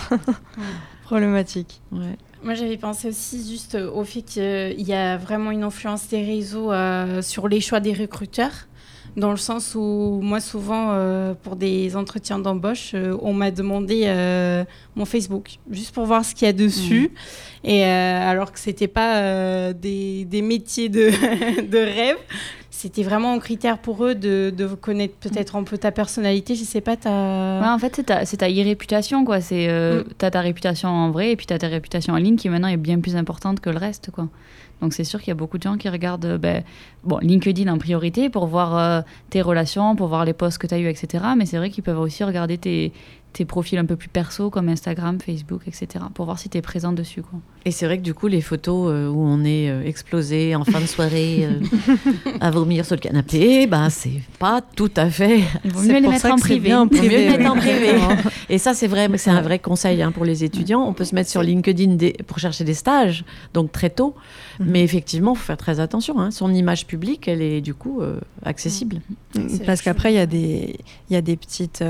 problématique. 1.03 1.81
Ouais. 1.91 2.17
Moi, 2.43 2.53
j'avais 2.53 2.77
pensé 2.77 3.09
aussi 3.09 3.49
juste 3.49 3.75
euh, 3.75 3.91
au 3.91 4.03
fait 4.05 4.21
qu'il 4.21 4.87
y 4.87 4.93
a 4.93 5.17
vraiment 5.17 5.51
une 5.51 5.63
influence 5.63 6.07
des 6.07 6.23
réseaux 6.23 6.71
euh, 6.71 7.21
sur 7.21 7.47
les 7.49 7.59
choix 7.59 7.79
des 7.79 7.93
recruteurs. 7.93 8.67
Dans 9.19 9.31
le 9.31 9.37
sens 9.37 9.75
où, 9.75 10.19
moi, 10.23 10.39
souvent, 10.39 10.91
euh, 10.91 11.33
pour 11.43 11.57
des 11.57 11.95
entretiens 11.97 12.39
d'embauche, 12.39 12.91
euh, 12.93 13.17
on 13.21 13.33
m'a 13.33 13.51
demandé 13.51 14.03
euh, 14.05 14.63
mon 14.95 15.03
Facebook, 15.03 15.57
juste 15.69 15.93
pour 15.93 16.05
voir 16.05 16.23
ce 16.23 16.33
qu'il 16.33 16.45
y 16.45 16.49
a 16.49 16.53
dessus. 16.53 17.11
Et 17.63 17.83
euh, 17.83 18.31
alors 18.31 18.53
que 18.53 18.59
c'était 18.59 18.87
pas 18.87 19.73
des, 19.73 20.23
des 20.25 20.41
métiers 20.41 20.87
de, 20.87 21.09
de 21.69 21.77
rêve. 21.77 22.17
C'était 22.71 23.03
vraiment 23.03 23.33
un 23.33 23.39
critère 23.39 23.77
pour 23.79 24.05
eux 24.05 24.15
de, 24.15 24.53
de 24.55 24.65
connaître 24.67 25.15
peut-être 25.15 25.57
un 25.57 25.63
peu 25.63 25.77
ta 25.77 25.91
personnalité. 25.91 26.55
Je 26.55 26.63
sais 26.63 26.79
pas, 26.79 26.95
ta. 26.95 27.09
Ouais, 27.09 27.67
en 27.67 27.77
fait, 27.77 27.93
c'est 27.97 28.03
ta, 28.03 28.23
c'est 28.25 28.37
ta 28.37 28.49
e-réputation, 28.49 29.25
quoi. 29.25 29.41
C'est, 29.41 29.67
euh, 29.67 30.03
Mm. 30.03 30.03
T'as 30.17 30.31
ta 30.31 30.41
réputation 30.41 30.87
en 30.89 31.11
vrai, 31.11 31.31
et 31.31 31.35
puis 31.35 31.45
t'as 31.45 31.57
ta 31.57 31.67
réputation 31.67 32.13
en 32.13 32.17
ligne 32.17 32.37
qui 32.37 32.47
maintenant 32.47 32.67
est 32.69 32.77
bien 32.77 32.99
plus 32.99 33.15
importante 33.15 33.59
que 33.59 33.69
le 33.69 33.77
reste, 33.77 34.11
quoi. 34.11 34.29
Donc 34.81 34.93
c'est 34.93 35.03
sûr 35.03 35.19
qu'il 35.19 35.29
y 35.29 35.31
a 35.31 35.35
beaucoup 35.35 35.57
de 35.57 35.63
gens 35.63 35.77
qui 35.77 35.89
regardent 35.89 36.25
euh, 36.25 36.37
ben, 36.37 36.63
bon, 37.03 37.17
LinkedIn 37.19 37.71
en 37.71 37.77
priorité 37.77 38.29
pour 38.29 38.47
voir 38.47 38.77
euh, 38.77 39.01
tes 39.29 39.41
relations, 39.41 39.95
pour 39.95 40.07
voir 40.07 40.25
les 40.25 40.33
posts 40.33 40.57
que 40.57 40.67
tu 40.67 40.73
as 40.73 40.79
eu, 40.79 40.87
etc. 40.87 41.23
Mais 41.37 41.45
c'est 41.45 41.57
vrai 41.57 41.69
qu'ils 41.69 41.83
peuvent 41.83 41.99
aussi 41.99 42.23
regarder 42.23 42.57
tes, 42.57 42.91
tes 43.33 43.45
profils 43.45 43.77
un 43.77 43.85
peu 43.85 43.95
plus 43.95 44.09
perso 44.09 44.49
comme 44.49 44.69
Instagram, 44.69 45.19
Facebook, 45.23 45.61
etc. 45.67 46.05
pour 46.13 46.25
voir 46.25 46.39
si 46.39 46.49
tu 46.49 46.57
es 46.57 46.61
présent 46.61 46.91
dessus. 46.91 47.21
Quoi. 47.21 47.39
Et 47.65 47.71
c'est 47.71 47.85
vrai 47.85 47.97
que 47.97 48.03
du 48.03 48.13
coup, 48.13 48.27
les 48.27 48.41
photos 48.41 48.89
euh, 48.91 49.07
où 49.07 49.19
on 49.21 49.43
est 49.43 49.69
euh, 49.69 49.83
explosé 49.85 50.55
en 50.55 50.63
fin 50.65 50.81
de 50.81 50.85
soirée 50.87 51.45
euh, 51.45 51.59
à 52.39 52.49
vomir 52.51 52.85
sur 52.85 52.95
le 52.95 53.01
canapé, 53.01 53.67
ben 53.67 53.89
c'est 53.89 54.21
pas 54.39 54.61
tout 54.61 54.89
à 54.95 55.09
fait. 55.09 55.41
Il 55.63 55.71
vaut 55.71 55.81
C'est 55.81 55.87
mieux 55.89 55.93
les 55.95 56.01
pour 56.01 56.11
mettre 56.11 56.21
ça 56.23 56.33
en 56.33 56.37
privé. 56.37 56.59
bien 56.59 56.81
en 56.81 56.85
Vaut 56.87 56.91
mieux 56.93 56.97
privé, 56.99 57.29
le 57.29 57.37
mettre 57.37 57.51
en 57.51 57.55
privé. 57.55 57.91
Et 58.49 58.57
ça, 58.57 58.73
c'est 58.73 58.87
vrai, 58.87 59.07
c'est 59.17 59.29
un 59.29 59.41
vrai 59.41 59.59
conseil 59.59 60.01
hein, 60.01 60.11
pour 60.11 60.25
les 60.25 60.43
étudiants. 60.43 60.81
On 60.83 60.93
peut 60.93 61.05
se 61.05 61.13
mettre 61.13 61.29
sur 61.29 61.43
LinkedIn 61.43 61.95
des- 61.95 62.13
pour 62.25 62.39
chercher 62.39 62.63
des 62.63 62.73
stages, 62.73 63.23
donc 63.53 63.71
très 63.71 63.89
tôt. 63.91 64.15
Mhm. 64.59 64.67
Mais 64.71 64.83
effectivement, 64.83 65.33
il 65.33 65.37
faut 65.37 65.45
faire 65.45 65.57
très 65.57 65.79
attention. 65.79 66.19
hein. 66.19 66.31
Son 66.31 66.51
image 66.53 66.87
publique, 66.87 67.27
elle 67.27 67.41
est 67.41 67.61
du 67.61 67.73
coup 67.75 68.01
euh, 68.01 68.19
accessible. 68.43 69.01
Parce 69.65 69.81
qu'après, 69.83 70.11
il 70.13 70.15
y, 70.15 70.19
a 70.19 70.25
des- 70.25 70.79
il 71.09 71.13
y 71.13 71.15
a 71.15 71.21
des 71.21 71.37
petites 71.37 71.83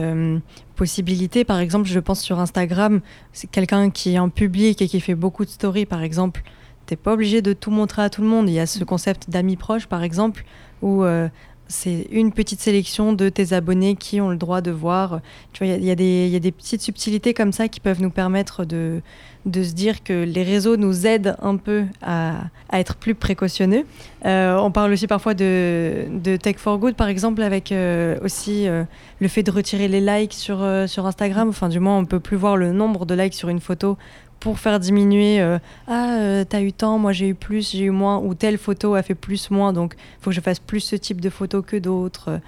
possibilités. 0.80 1.44
Par 1.44 1.60
exemple, 1.60 1.90
je 1.90 2.00
pense 2.00 2.22
sur 2.22 2.40
Instagram, 2.40 3.02
c'est 3.34 3.52
quelqu'un 3.52 3.90
qui 3.90 4.14
est 4.14 4.20
en 4.20 4.30
public 4.30 4.82
et 4.82 4.88
qui 4.88 5.02
fait 5.02 5.14
beaucoup 5.14 5.44
de 5.44 5.50
stories, 5.50 5.86
par 5.86 6.02
exemple. 6.02 6.42
T'es 6.86 6.96
pas 6.96 7.14
obligé 7.14 7.42
de 7.42 7.52
tout 7.52 7.70
montrer 7.70 8.02
à 8.02 8.10
tout 8.10 8.22
le 8.22 8.30
monde. 8.30 8.48
Il 8.48 8.54
y 8.54 8.62
a 8.62 8.66
ce 8.66 8.82
concept 8.86 9.30
d'amis 9.30 9.58
proches, 9.58 9.88
par 9.88 10.04
exemple, 10.04 10.46
où 10.82 11.04
euh, 11.04 11.28
c'est 11.70 12.08
une 12.12 12.34
petite 12.34 12.60
sélection 12.60 13.14
de 13.14 13.30
tes 13.30 13.54
abonnés 13.54 13.96
qui 13.96 14.20
ont 14.20 14.30
le 14.30 14.38
droit 14.38 14.60
de 14.60 14.72
voir. 14.72 15.22
Tu 15.54 15.64
vois, 15.64 15.74
il 15.74 15.84
y, 15.84 15.88
y, 15.88 16.36
a 16.36 16.40
des 16.40 16.52
petites 16.52 16.82
subtilités 16.82 17.34
comme 17.34 17.54
ça 17.54 17.68
qui 17.68 17.80
peuvent 17.80 18.02
nous 18.02 18.10
permettre 18.10 18.66
de, 18.66 19.02
de 19.46 19.64
se 19.64 19.74
dire 19.74 20.04
que 20.04 20.24
les 20.24 20.44
réseaux 20.44 20.76
nous 20.78 21.08
aident 21.08 21.36
un 21.42 21.56
peu 21.56 21.86
à, 22.02 22.42
à 22.70 22.80
être 22.80 22.96
plus 22.96 23.16
précautionneux. 23.16 23.86
Euh, 24.26 24.58
on 24.58 24.72
parle 24.72 24.92
aussi 24.92 25.08
parfois 25.08 25.34
de, 25.34 26.08
de, 26.12 26.36
Tech 26.36 26.58
for 26.58 26.78
Good, 26.78 26.96
par 26.96 27.08
exemple, 27.08 27.42
avec 27.42 27.72
euh, 27.72 28.18
aussi 28.24 28.68
euh, 28.68 28.84
le 29.20 29.28
fait 29.28 29.44
de 29.44 29.52
retirer 29.52 29.88
les 29.88 30.02
likes 30.02 30.34
sur, 30.34 30.66
sur 30.88 31.06
Instagram. 31.06 31.50
Enfin, 31.50 31.70
du 31.70 31.80
moins, 31.80 31.98
on 31.98 32.06
peut 32.06 32.20
plus 32.20 32.38
voir 32.38 32.58
le 32.58 32.74
nombre 32.74 33.06
de 33.06 33.16
likes 33.16 33.34
sur 33.34 33.50
une 33.50 33.62
photo 33.62 33.98
pour 34.40 34.60
faire 34.60 34.80
diminuer 34.80 35.42
euh, 35.42 35.60
ah 35.88 36.16
euh, 36.18 36.46
t'as 36.48 36.62
eu 36.62 36.74
tant 36.74 36.98
moi 36.98 37.12
j'ai 37.12 37.28
eu 37.28 37.36
plus 37.36 37.72
j'ai 37.72 37.86
eu 37.86 37.90
moins 37.90 38.20
ou 38.20 38.34
telle 38.34 38.58
photo 38.58 38.96
a 38.96 39.04
fait 39.04 39.16
plus 39.16 39.52
moins 39.52 39.74
donc 39.74 39.96
faut 40.22 40.30
que 40.30 40.36
je 40.36 40.42
fasse 40.42 40.60
plus 40.60 40.80
ce 40.80 40.96
type 40.96 41.22
de 41.22 41.30
photo 41.30 41.62
que 41.62 41.78
d'autres. 41.78 42.40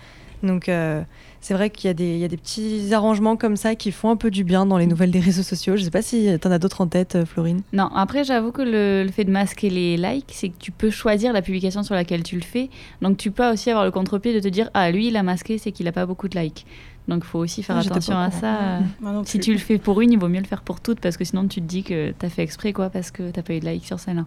Donc 0.44 0.70
euh, 0.70 1.04
c'est 1.40 1.54
vrai 1.54 1.70
qu'il 1.70 1.88
y, 1.88 2.24
a 2.24 2.28
des 2.28 2.38
petits 2.38 2.92
arrangements 2.94 3.36
comme 3.36 3.56
ça 3.56 3.76
qui 3.76 3.92
font 3.92 4.10
un 4.10 4.16
peu 4.16 4.32
du 4.32 4.44
bien 4.44 4.66
dans 4.66 4.80
les 4.80 4.88
nouvelles 4.88 5.12
des 5.12 5.20
réseaux 5.20 5.44
sociaux. 5.44 5.78
Je 5.78 5.84
sais 5.84 5.92
pas 5.92 6.02
si 6.02 6.28
t'en 6.40 6.50
as 6.50 6.58
d'autres 6.58 6.82
en 6.82 6.88
tête 6.88 7.26
Florine. 7.26 7.62
Non 7.74 7.90
après 7.96 8.24
j'avoue 8.24 8.52
que 8.52 8.64
le, 8.64 9.04
le, 9.04 9.12
fait 9.12 9.24
de 9.24 9.32
masquer 9.32 9.70
les 9.70 9.98
likes 9.98 10.32
c'est 10.32 10.50
que 10.50 10.58
tu 10.58 10.72
peux 10.72 10.90
choisir 10.90 11.32
la 11.32 11.44
publication 11.44 11.84
sur 11.84 11.94
laquelle 11.94 12.24
tu 12.24 12.36
le 12.36 12.42
fais. 12.42 12.70
Donc 13.04 13.18
tu 13.18 13.30
peux 13.30 13.48
aussi 13.52 13.70
avoir 13.70 13.86
le 13.86 13.92
contre-pied 13.92 14.34
de 14.34 14.40
te 14.40 14.48
dire 14.48 14.72
ah 14.74 14.90
lui 14.90 15.10
il 15.10 15.18
a 15.18 15.22
masqué 15.22 15.60
c'est 15.60 15.72
qu'il 15.72 15.88
a 15.88 15.92
pas 15.92 16.08
beaucoup 16.08 16.28
de 16.28 16.40
likes 16.40 16.66
donc, 17.12 17.24
il 17.26 17.28
faut 17.28 17.40
aussi 17.40 17.62
faire 17.62 17.76
ah, 17.76 17.82
attention 17.82 18.18
à 18.18 18.32
ça. 18.32 18.80
si 19.26 19.40
tu 19.40 19.52
le 19.52 19.60
fais 19.60 19.78
pour 19.78 20.00
une, 20.00 20.14
il 20.14 20.18
vaut 20.18 20.30
mieux 20.30 20.40
le 20.40 20.46
faire 20.46 20.62
pour 20.62 20.80
toutes 20.80 21.02
parce 21.02 21.18
que 21.18 21.26
sinon, 21.26 21.46
tu 21.46 21.60
te 21.60 21.66
dis 21.66 21.84
que 21.84 22.14
tu 22.18 22.26
as 22.26 22.30
fait 22.30 22.42
exprès 22.42 22.72
quoi, 22.72 22.90
parce 22.90 23.12
que 23.12 23.32
tu 23.32 23.38
n'as 23.38 23.44
pas 23.44 23.54
eu 23.54 23.60
de 23.60 23.66
like 23.66 23.86
sur 23.86 24.00
celle-là. 24.00 24.26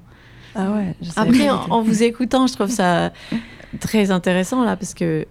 Ah 0.54 0.70
ouais. 0.70 0.94
Après, 1.16 1.48
en, 1.48 1.64
en, 1.70 1.82
vous 1.82 2.02
écoutant, 2.02 2.46
je 2.46 2.52
trouve 2.52 2.68
ça 2.68 3.10
très 3.80 4.10
intéressant 4.10 4.64
là 4.64 4.76
parce 4.76 4.92
que 4.92 5.26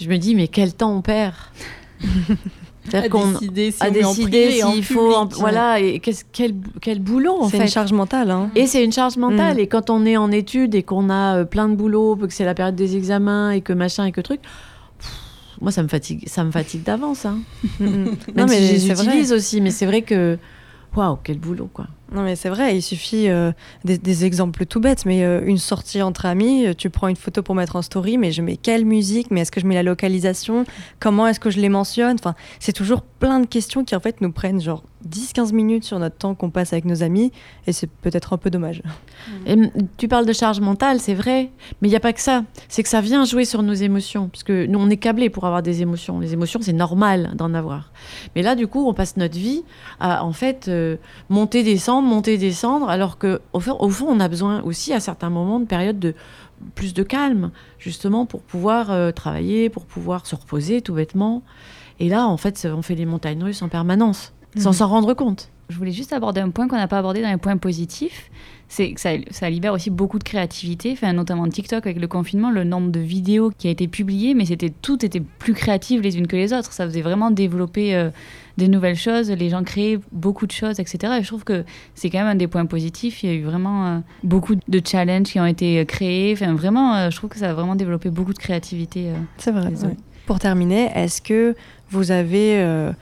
je 0.00 0.08
me 0.08 0.16
dis, 0.16 0.34
mais 0.34 0.48
quel 0.48 0.74
temps 0.74 0.92
on 0.92 1.02
perd 1.02 1.34
C'est-à-dire 2.84 3.10
qu'on 3.10 3.30
décider 3.32 3.70
si 3.70 3.82
a 3.82 3.90
décidé 3.90 4.50
s'il 4.50 4.84
faut, 4.84 5.14
en, 5.14 5.26
voilà, 5.26 5.80
et 5.80 6.00
quel, 6.32 6.54
quel 6.80 7.00
boulot 7.00 7.42
en 7.42 7.48
fait. 7.48 7.58
C'est 7.58 7.62
une 7.64 7.70
charge 7.70 7.92
mentale. 7.92 8.30
Hein. 8.30 8.50
Et 8.54 8.66
c'est 8.66 8.84
une 8.84 8.92
charge 8.92 9.16
mentale. 9.16 9.56
Mm. 9.56 9.60
Et 9.60 9.66
quand 9.66 9.90
on 9.90 10.04
est 10.04 10.16
en 10.16 10.30
études 10.30 10.74
et 10.74 10.82
qu'on 10.82 11.10
a 11.10 11.44
plein 11.44 11.68
de 11.68 11.74
boulot, 11.74 12.16
que 12.16 12.32
c'est 12.32 12.44
la 12.44 12.54
période 12.54 12.76
des 12.76 12.96
examens 12.96 13.50
et 13.50 13.60
que 13.60 13.72
machin 13.72 14.04
et 14.04 14.12
que 14.12 14.20
truc, 14.20 14.40
moi 15.60 15.72
ça 15.72 15.82
me 15.82 15.88
fatigue 15.88 16.28
ça 16.28 16.44
me 16.44 16.50
fatigue 16.50 16.82
d'avance 16.82 17.24
hein. 17.24 17.38
non 17.80 18.46
mais 18.48 18.78
si 18.78 18.86
j'utilise 18.86 19.32
aussi 19.32 19.60
mais 19.60 19.70
c'est 19.70 19.86
vrai 19.86 20.02
que 20.02 20.38
waouh 20.94 21.18
quel 21.22 21.38
boulot 21.38 21.68
quoi. 21.72 21.86
Non 22.12 22.22
mais 22.22 22.36
c'est 22.36 22.48
vrai 22.48 22.76
il 22.76 22.82
suffit 22.82 23.28
euh, 23.28 23.52
des, 23.84 23.98
des, 23.98 24.24
exemples 24.24 24.64
tout 24.64 24.80
bêtes 24.80 25.04
mais 25.04 25.24
euh, 25.24 25.42
une 25.44 25.58
sortie 25.58 26.00
entre 26.02 26.24
amis 26.24 26.66
tu 26.76 26.88
prends 26.88 27.08
une 27.08 27.16
photo 27.16 27.42
pour 27.42 27.54
mettre 27.54 27.76
en 27.76 27.82
story 27.82 28.16
mais 28.16 28.32
je 28.32 28.42
mets 28.42 28.56
quelle 28.56 28.84
musique 28.84 29.30
mais 29.30 29.40
est-ce 29.40 29.50
que 29.50 29.60
je 29.60 29.66
mets 29.66 29.74
la 29.74 29.82
localisation 29.82 30.64
comment 31.00 31.26
est-ce 31.26 31.40
que 31.40 31.50
je 31.50 31.60
les 31.60 31.68
mentionne? 31.68 32.16
Enfin 32.18 32.34
c'est 32.60 32.72
toujours 32.72 33.02
plein 33.02 33.40
de 33.40 33.46
questions 33.46 33.84
qui 33.84 33.96
en 33.96 34.00
fait 34.00 34.20
nous 34.20 34.32
prennent 34.32 34.60
genre 34.60 34.84
10-15 35.06 35.52
minutes 35.52 35.84
sur 35.84 35.98
notre 35.98 36.16
temps 36.16 36.34
qu'on 36.34 36.50
passe 36.50 36.72
avec 36.72 36.84
nos 36.84 37.02
amis 37.02 37.32
et 37.66 37.72
c'est 37.72 37.88
peut-être 37.88 38.32
un 38.32 38.36
peu 38.36 38.50
dommage. 38.50 38.82
Et 39.46 39.56
tu 39.96 40.08
parles 40.08 40.26
de 40.26 40.32
charge 40.32 40.60
mentale, 40.60 41.00
c'est 41.00 41.14
vrai, 41.14 41.50
mais 41.80 41.88
il 41.88 41.90
n'y 41.90 41.96
a 41.96 42.00
pas 42.00 42.12
que 42.12 42.20
ça. 42.20 42.44
C'est 42.68 42.82
que 42.82 42.88
ça 42.88 43.00
vient 43.00 43.24
jouer 43.24 43.44
sur 43.44 43.62
nos 43.62 43.72
émotions, 43.72 44.28
parce 44.28 44.42
que 44.42 44.66
nous 44.66 44.78
on 44.78 44.90
est 44.90 44.96
câblés 44.96 45.30
pour 45.30 45.44
avoir 45.44 45.62
des 45.62 45.82
émotions. 45.82 46.20
Les 46.20 46.32
émotions 46.32 46.60
c'est 46.62 46.72
normal 46.72 47.32
d'en 47.34 47.54
avoir. 47.54 47.92
Mais 48.34 48.42
là 48.42 48.54
du 48.54 48.66
coup 48.66 48.86
on 48.86 48.94
passe 48.94 49.16
notre 49.16 49.36
vie 49.36 49.64
à 50.00 50.24
en 50.24 50.32
fait 50.32 50.68
euh, 50.68 50.96
monter, 51.28 51.62
descendre, 51.62 52.08
monter, 52.08 52.38
descendre, 52.38 52.88
alors 52.88 53.18
que 53.18 53.40
au 53.52 53.60
fond, 53.60 54.06
on 54.08 54.20
a 54.20 54.28
besoin 54.28 54.62
aussi 54.62 54.92
à 54.92 55.00
certains 55.00 55.30
moments 55.30 55.60
de 55.60 55.66
période 55.66 55.98
de 55.98 56.14
plus 56.74 56.94
de 56.94 57.02
calme, 57.02 57.50
justement 57.78 58.26
pour 58.26 58.42
pouvoir 58.42 58.90
euh, 58.90 59.12
travailler, 59.12 59.68
pour 59.68 59.84
pouvoir 59.84 60.26
se 60.26 60.34
reposer 60.34 60.80
tout 60.80 60.94
bêtement. 60.94 61.42
Et 61.98 62.08
là 62.08 62.26
en 62.26 62.36
fait 62.36 62.66
on 62.70 62.82
fait 62.82 62.94
les 62.94 63.06
montagnes 63.06 63.42
russes 63.42 63.62
en 63.62 63.68
permanence 63.68 64.32
sans 64.56 64.72
s'en 64.72 64.88
rendre 64.88 65.14
compte. 65.14 65.50
Je 65.68 65.76
voulais 65.76 65.92
juste 65.92 66.12
aborder 66.12 66.40
un 66.40 66.50
point 66.50 66.68
qu'on 66.68 66.76
n'a 66.76 66.86
pas 66.86 66.98
abordé 66.98 67.22
dans 67.22 67.30
les 67.30 67.38
points 67.38 67.56
positifs, 67.56 68.30
c'est 68.68 68.92
que 68.92 69.00
ça, 69.00 69.10
ça, 69.30 69.48
libère 69.50 69.72
aussi 69.72 69.90
beaucoup 69.90 70.18
de 70.18 70.24
créativité, 70.24 70.92
enfin, 70.92 71.12
notamment 71.12 71.48
TikTok 71.48 71.86
avec 71.86 72.00
le 72.00 72.08
confinement, 72.08 72.50
le 72.50 72.64
nombre 72.64 72.90
de 72.90 73.00
vidéos 73.00 73.52
qui 73.56 73.68
a 73.68 73.70
été 73.70 73.86
publiées, 73.88 74.34
mais 74.34 74.44
c'était 74.44 74.70
toutes 74.70 75.04
étaient 75.04 75.20
plus 75.20 75.54
créatives 75.54 76.00
les 76.02 76.18
unes 76.18 76.26
que 76.26 76.36
les 76.36 76.52
autres. 76.52 76.72
Ça 76.72 76.84
faisait 76.84 77.00
vraiment 77.00 77.30
développer 77.30 77.94
euh, 77.94 78.10
des 78.58 78.68
nouvelles 78.68 78.96
choses, 78.96 79.30
les 79.30 79.50
gens 79.50 79.62
créaient 79.62 79.98
beaucoup 80.12 80.46
de 80.46 80.52
choses, 80.52 80.80
etc. 80.80 81.14
Et 81.18 81.22
je 81.22 81.28
trouve 81.28 81.44
que 81.44 81.64
c'est 81.94 82.10
quand 82.10 82.18
même 82.18 82.28
un 82.28 82.34
des 82.36 82.48
points 82.48 82.66
positifs. 82.66 83.22
Il 83.22 83.30
y 83.30 83.32
a 83.32 83.36
eu 83.36 83.42
vraiment 83.42 83.86
euh, 83.86 83.98
beaucoup 84.24 84.54
de 84.54 84.82
challenges 84.84 85.28
qui 85.28 85.40
ont 85.40 85.46
été 85.46 85.84
créés. 85.86 86.32
Enfin, 86.32 86.54
vraiment, 86.54 86.94
euh, 86.94 87.10
je 87.10 87.16
trouve 87.16 87.30
que 87.30 87.38
ça 87.38 87.50
a 87.50 87.54
vraiment 87.54 87.76
développé 87.76 88.10
beaucoup 88.10 88.32
de 88.32 88.38
créativité. 88.38 89.10
c'est 89.38 89.52
vrai. 89.52 89.68
Ouais. 89.68 89.96
Pour 90.26 90.40
terminer, 90.40 90.90
est-ce 90.94 91.22
que 91.22 91.54
vous 91.90 92.10
avez 92.10 92.92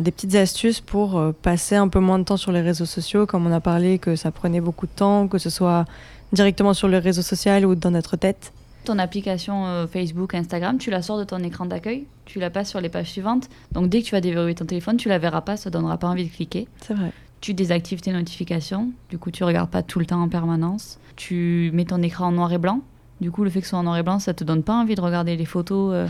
des 0.00 0.10
petites 0.10 0.34
astuces 0.34 0.80
pour 0.80 1.18
euh, 1.18 1.32
passer 1.32 1.76
un 1.76 1.88
peu 1.88 2.00
moins 2.00 2.18
de 2.18 2.24
temps 2.24 2.36
sur 2.36 2.52
les 2.52 2.60
réseaux 2.60 2.86
sociaux, 2.86 3.26
comme 3.26 3.46
on 3.46 3.52
a 3.52 3.60
parlé 3.60 3.98
que 3.98 4.16
ça 4.16 4.30
prenait 4.30 4.60
beaucoup 4.60 4.86
de 4.86 4.92
temps, 4.92 5.28
que 5.28 5.38
ce 5.38 5.50
soit 5.50 5.84
directement 6.32 6.74
sur 6.74 6.88
le 6.88 6.98
réseau 6.98 7.22
social 7.22 7.64
ou 7.64 7.74
dans 7.74 7.90
notre 7.90 8.16
tête 8.16 8.52
ton 8.84 8.98
application 8.98 9.66
euh, 9.66 9.86
Facebook, 9.86 10.34
Instagram, 10.34 10.78
tu 10.78 10.88
la 10.88 11.02
sors 11.02 11.18
de 11.18 11.24
ton 11.24 11.40
écran 11.40 11.66
d'accueil, 11.66 12.06
tu 12.24 12.38
la 12.38 12.48
passes 12.48 12.70
sur 12.70 12.80
les 12.80 12.88
pages 12.88 13.10
suivantes. 13.10 13.50
Donc 13.72 13.90
dès 13.90 14.00
que 14.00 14.06
tu 14.06 14.12
vas 14.12 14.22
déverrouiller 14.22 14.54
ton 14.54 14.64
téléphone, 14.64 14.96
tu 14.96 15.10
la 15.10 15.18
verras 15.18 15.42
pas, 15.42 15.58
ça 15.58 15.68
donnera 15.68 15.98
pas 15.98 16.08
envie 16.08 16.24
de 16.24 16.32
cliquer. 16.32 16.68
C'est 16.80 16.94
vrai. 16.94 17.12
Tu 17.42 17.52
désactives 17.52 18.00
tes 18.00 18.12
notifications, 18.12 18.90
du 19.10 19.18
coup 19.18 19.30
tu 19.30 19.44
regardes 19.44 19.68
pas 19.68 19.82
tout 19.82 19.98
le 19.98 20.06
temps 20.06 20.22
en 20.22 20.28
permanence. 20.28 20.98
Tu 21.16 21.70
mets 21.74 21.84
ton 21.84 22.00
écran 22.00 22.28
en 22.28 22.32
noir 22.32 22.50
et 22.50 22.58
blanc. 22.58 22.80
Du 23.20 23.30
coup, 23.30 23.44
le 23.44 23.50
fait 23.50 23.60
que 23.60 23.66
ce 23.66 23.70
soit 23.70 23.78
en 23.80 23.82
noir 23.82 23.98
et 23.98 24.02
blanc, 24.02 24.20
ça 24.20 24.32
te 24.32 24.44
donne 24.44 24.62
pas 24.62 24.74
envie 24.74 24.94
de 24.94 25.00
regarder 25.00 25.36
les 25.36 25.44
photos. 25.44 25.92
Euh, 25.92 26.06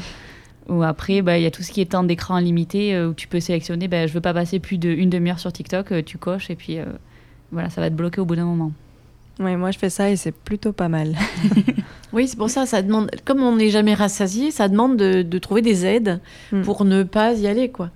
ou 0.68 0.82
après, 0.82 1.22
bah, 1.22 1.38
il 1.38 1.42
y 1.42 1.46
a 1.46 1.50
tout 1.50 1.62
ce 1.62 1.72
qui 1.72 1.80
est 1.80 1.92
temps 1.92 2.04
d'écran 2.04 2.38
limité 2.38 2.94
euh, 2.94 3.08
où 3.08 3.14
tu 3.14 3.26
peux 3.26 3.40
sélectionner, 3.40 3.88
bah, 3.88 4.06
je 4.06 4.12
veux 4.12 4.20
pas 4.20 4.34
passer 4.34 4.58
plus 4.58 4.78
d'une 4.78 5.10
demi-heure 5.10 5.38
sur 5.38 5.52
TikTok, 5.52 5.92
euh, 5.92 6.02
tu 6.04 6.18
coches 6.18 6.50
et 6.50 6.56
puis 6.56 6.78
euh, 6.78 6.84
voilà, 7.52 7.70
ça 7.70 7.80
va 7.80 7.88
te 7.88 7.94
bloquer 7.94 8.20
au 8.20 8.26
bout 8.26 8.36
d'un 8.36 8.44
moment. 8.44 8.72
Oui, 9.40 9.56
moi 9.56 9.70
je 9.70 9.78
fais 9.78 9.88
ça 9.88 10.10
et 10.10 10.16
c'est 10.16 10.32
plutôt 10.32 10.72
pas 10.72 10.88
mal. 10.88 11.14
oui, 12.12 12.28
c'est 12.28 12.36
pour 12.36 12.50
ça, 12.50 12.66
ça 12.66 12.82
demande, 12.82 13.10
comme 13.24 13.42
on 13.42 13.56
n'est 13.56 13.70
jamais 13.70 13.94
rassasié, 13.94 14.50
ça 14.50 14.68
demande 14.68 14.96
de, 14.96 15.22
de 15.22 15.38
trouver 15.38 15.62
des 15.62 15.86
aides 15.86 16.20
mm. 16.52 16.62
pour 16.62 16.84
ne 16.84 17.02
pas 17.02 17.32
y 17.32 17.46
aller, 17.46 17.70
quoi. 17.70 17.90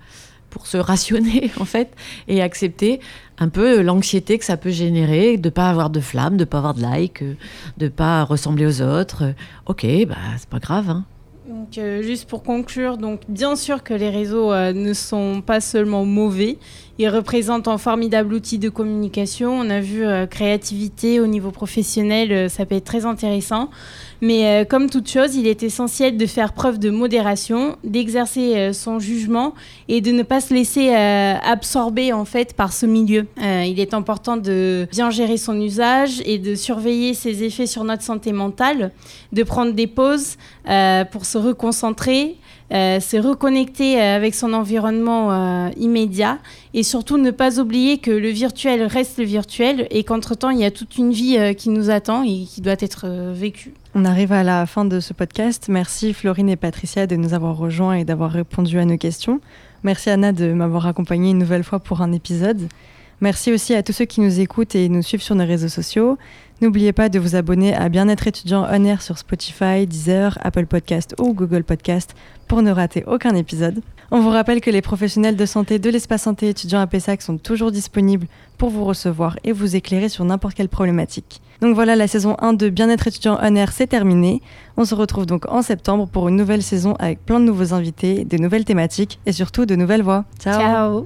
Pour 0.49 0.65
se 0.67 0.77
rationner, 0.77 1.51
en 1.59 1.65
fait, 1.65 1.89
et 2.27 2.41
accepter 2.41 3.01
un 3.37 3.49
peu 3.49 3.81
l'anxiété 3.81 4.39
que 4.39 4.45
ça 4.45 4.57
peut 4.57 4.71
générer, 4.71 5.37
de 5.37 5.49
pas 5.49 5.69
avoir 5.69 5.89
de 5.89 5.99
flamme, 5.99 6.37
de 6.37 6.45
pas 6.45 6.59
avoir 6.59 6.73
de 6.73 6.81
like, 6.81 7.23
de 7.77 7.87
pas 7.87 8.23
ressembler 8.23 8.65
aux 8.65 8.81
autres. 8.81 9.33
Ok, 9.65 9.85
bah 10.07 10.15
c'est 10.37 10.49
pas 10.49 10.59
grave, 10.59 10.89
hein. 10.89 11.05
Donc, 11.53 11.77
euh, 11.77 12.01
juste 12.01 12.27
pour 12.27 12.41
conclure, 12.41 12.97
donc 12.97 13.21
bien 13.29 13.55
sûr 13.55 13.83
que 13.83 13.93
les 13.93 14.09
réseaux 14.09 14.51
euh, 14.51 14.73
ne 14.73 14.91
sont 14.93 15.43
pas 15.45 15.61
seulement 15.61 16.03
mauvais, 16.03 16.57
ils 16.99 17.09
représentent 17.09 17.67
un 17.67 17.79
formidable 17.79 18.35
outil 18.35 18.59
de 18.59 18.69
communication. 18.69 19.51
On 19.51 19.69
a 19.69 19.79
vu 19.79 20.05
euh, 20.05 20.27
créativité 20.27 21.19
au 21.19 21.25
niveau 21.25 21.49
professionnel, 21.49 22.31
euh, 22.31 22.49
ça 22.49 22.65
peut 22.65 22.75
être 22.75 22.85
très 22.85 23.05
intéressant. 23.05 23.71
Mais 24.21 24.45
euh, 24.45 24.63
comme 24.65 24.89
toute 24.89 25.09
chose, 25.09 25.35
il 25.35 25.47
est 25.47 25.63
essentiel 25.63 26.17
de 26.17 26.25
faire 26.27 26.53
preuve 26.53 26.77
de 26.77 26.91
modération, 26.91 27.77
d'exercer 27.83 28.71
son 28.73 28.99
jugement 28.99 29.53
et 29.87 30.01
de 30.01 30.11
ne 30.11 30.21
pas 30.23 30.39
se 30.39 30.53
laisser 30.53 30.93
absorber 30.93 32.13
en 32.13 32.23
fait 32.25 32.53
par 32.53 32.71
ce 32.71 32.85
milieu. 32.85 33.25
il 33.37 33.79
est 33.79 33.93
important 33.93 34.37
de 34.37 34.87
bien 34.91 35.09
gérer 35.09 35.35
son 35.35 35.59
usage 35.59 36.21
et 36.25 36.37
de 36.37 36.55
surveiller 36.55 37.13
ses 37.13 37.43
effets 37.43 37.65
sur 37.65 37.83
notre 37.83 38.03
santé 38.03 38.31
mentale, 38.31 38.91
de 39.33 39.43
prendre 39.43 39.73
des 39.73 39.87
pauses 39.87 40.37
pour 41.11 41.25
se 41.25 41.37
reconcentrer 41.37 42.37
euh, 42.73 42.97
c'est 42.99 43.19
reconnecter 43.19 44.01
euh, 44.01 44.15
avec 44.15 44.33
son 44.33 44.53
environnement 44.53 45.31
euh, 45.31 45.69
immédiat 45.77 46.39
et 46.73 46.81
surtout 46.81 47.17
ne 47.17 47.29
pas 47.29 47.59
oublier 47.59 47.99
que 47.99 48.09
le 48.09 48.29
virtuel 48.29 48.83
reste 48.83 49.19
le 49.19 49.25
virtuel 49.25 49.87
et 49.91 50.03
qu'entre-temps, 50.03 50.49
il 50.49 50.59
y 50.59 50.65
a 50.65 50.71
toute 50.71 50.97
une 50.97 51.11
vie 51.11 51.37
euh, 51.37 51.53
qui 51.53 51.69
nous 51.69 51.91
attend 51.91 52.23
et 52.23 52.45
qui 52.45 52.61
doit 52.61 52.75
être 52.79 53.07
vécue. 53.31 53.73
On 53.93 54.05
arrive 54.05 54.31
à 54.31 54.41
la 54.41 54.65
fin 54.65 54.85
de 54.85 54.99
ce 54.99 55.13
podcast. 55.13 55.67
Merci 55.69 56.13
Florine 56.13 56.49
et 56.49 56.55
Patricia 56.55 57.05
de 57.05 57.15
nous 57.15 57.35
avoir 57.35 57.57
rejoints 57.57 57.93
et 57.93 58.05
d'avoir 58.05 58.31
répondu 58.31 58.79
à 58.79 58.85
nos 58.85 58.97
questions. 58.97 59.39
Merci 59.83 60.09
Anna 60.09 60.31
de 60.31 60.51
m'avoir 60.51 60.87
accompagnée 60.87 61.29
une 61.29 61.37
nouvelle 61.37 61.63
fois 61.63 61.79
pour 61.79 62.01
un 62.01 62.11
épisode. 62.11 62.69
Merci 63.23 63.53
aussi 63.53 63.73
à 63.73 63.83
tous 63.83 63.93
ceux 63.93 64.03
qui 64.03 64.19
nous 64.19 64.41
écoutent 64.41 64.75
et 64.75 64.89
nous 64.89 65.01
suivent 65.01 65.21
sur 65.21 65.33
nos 65.33 65.45
réseaux 65.45 65.69
sociaux. 65.69 66.17
N'oubliez 66.59 66.91
pas 66.91 67.07
de 67.07 67.19
vous 67.19 67.37
abonner 67.37 67.73
à 67.73 67.87
Bien-être 67.87 68.27
étudiant 68.27 68.67
on 68.69 68.83
air 68.83 69.01
sur 69.01 69.17
Spotify, 69.17 69.87
Deezer, 69.87 70.37
Apple 70.41 70.65
Podcast 70.65 71.15
ou 71.21 71.33
Google 71.33 71.63
Podcast 71.63 72.15
pour 72.49 72.61
ne 72.61 72.69
rater 72.69 73.05
aucun 73.07 73.33
épisode. 73.33 73.79
On 74.11 74.19
vous 74.19 74.29
rappelle 74.29 74.59
que 74.59 74.69
les 74.69 74.81
professionnels 74.81 75.37
de 75.37 75.45
santé 75.45 75.79
de 75.79 75.89
l'espace 75.89 76.23
santé 76.23 76.49
étudiant 76.49 76.81
à 76.81 76.85
Pessac 76.85 77.21
sont 77.21 77.37
toujours 77.37 77.71
disponibles 77.71 78.27
pour 78.57 78.69
vous 78.69 78.83
recevoir 78.83 79.37
et 79.45 79.53
vous 79.53 79.77
éclairer 79.77 80.09
sur 80.09 80.25
n'importe 80.25 80.55
quelle 80.55 80.67
problématique. 80.67 81.39
Donc 81.61 81.75
voilà, 81.75 81.95
la 81.95 82.09
saison 82.09 82.35
1 82.39 82.51
de 82.51 82.67
Bien-être 82.67 83.07
étudiant 83.07 83.39
on 83.41 83.55
air 83.55 83.71
c'est 83.71 83.87
terminé. 83.87 84.41
On 84.75 84.83
se 84.83 84.95
retrouve 84.95 85.27
donc 85.27 85.49
en 85.49 85.61
septembre 85.61 86.09
pour 86.09 86.27
une 86.27 86.35
nouvelle 86.35 86.61
saison 86.61 86.95
avec 86.99 87.25
plein 87.25 87.39
de 87.39 87.45
nouveaux 87.45 87.73
invités, 87.73 88.25
de 88.25 88.35
nouvelles 88.35 88.65
thématiques 88.65 89.21
et 89.25 89.31
surtout 89.31 89.65
de 89.65 89.77
nouvelles 89.77 90.03
voix. 90.03 90.25
Ciao. 90.41 90.59
Ciao. 90.59 91.05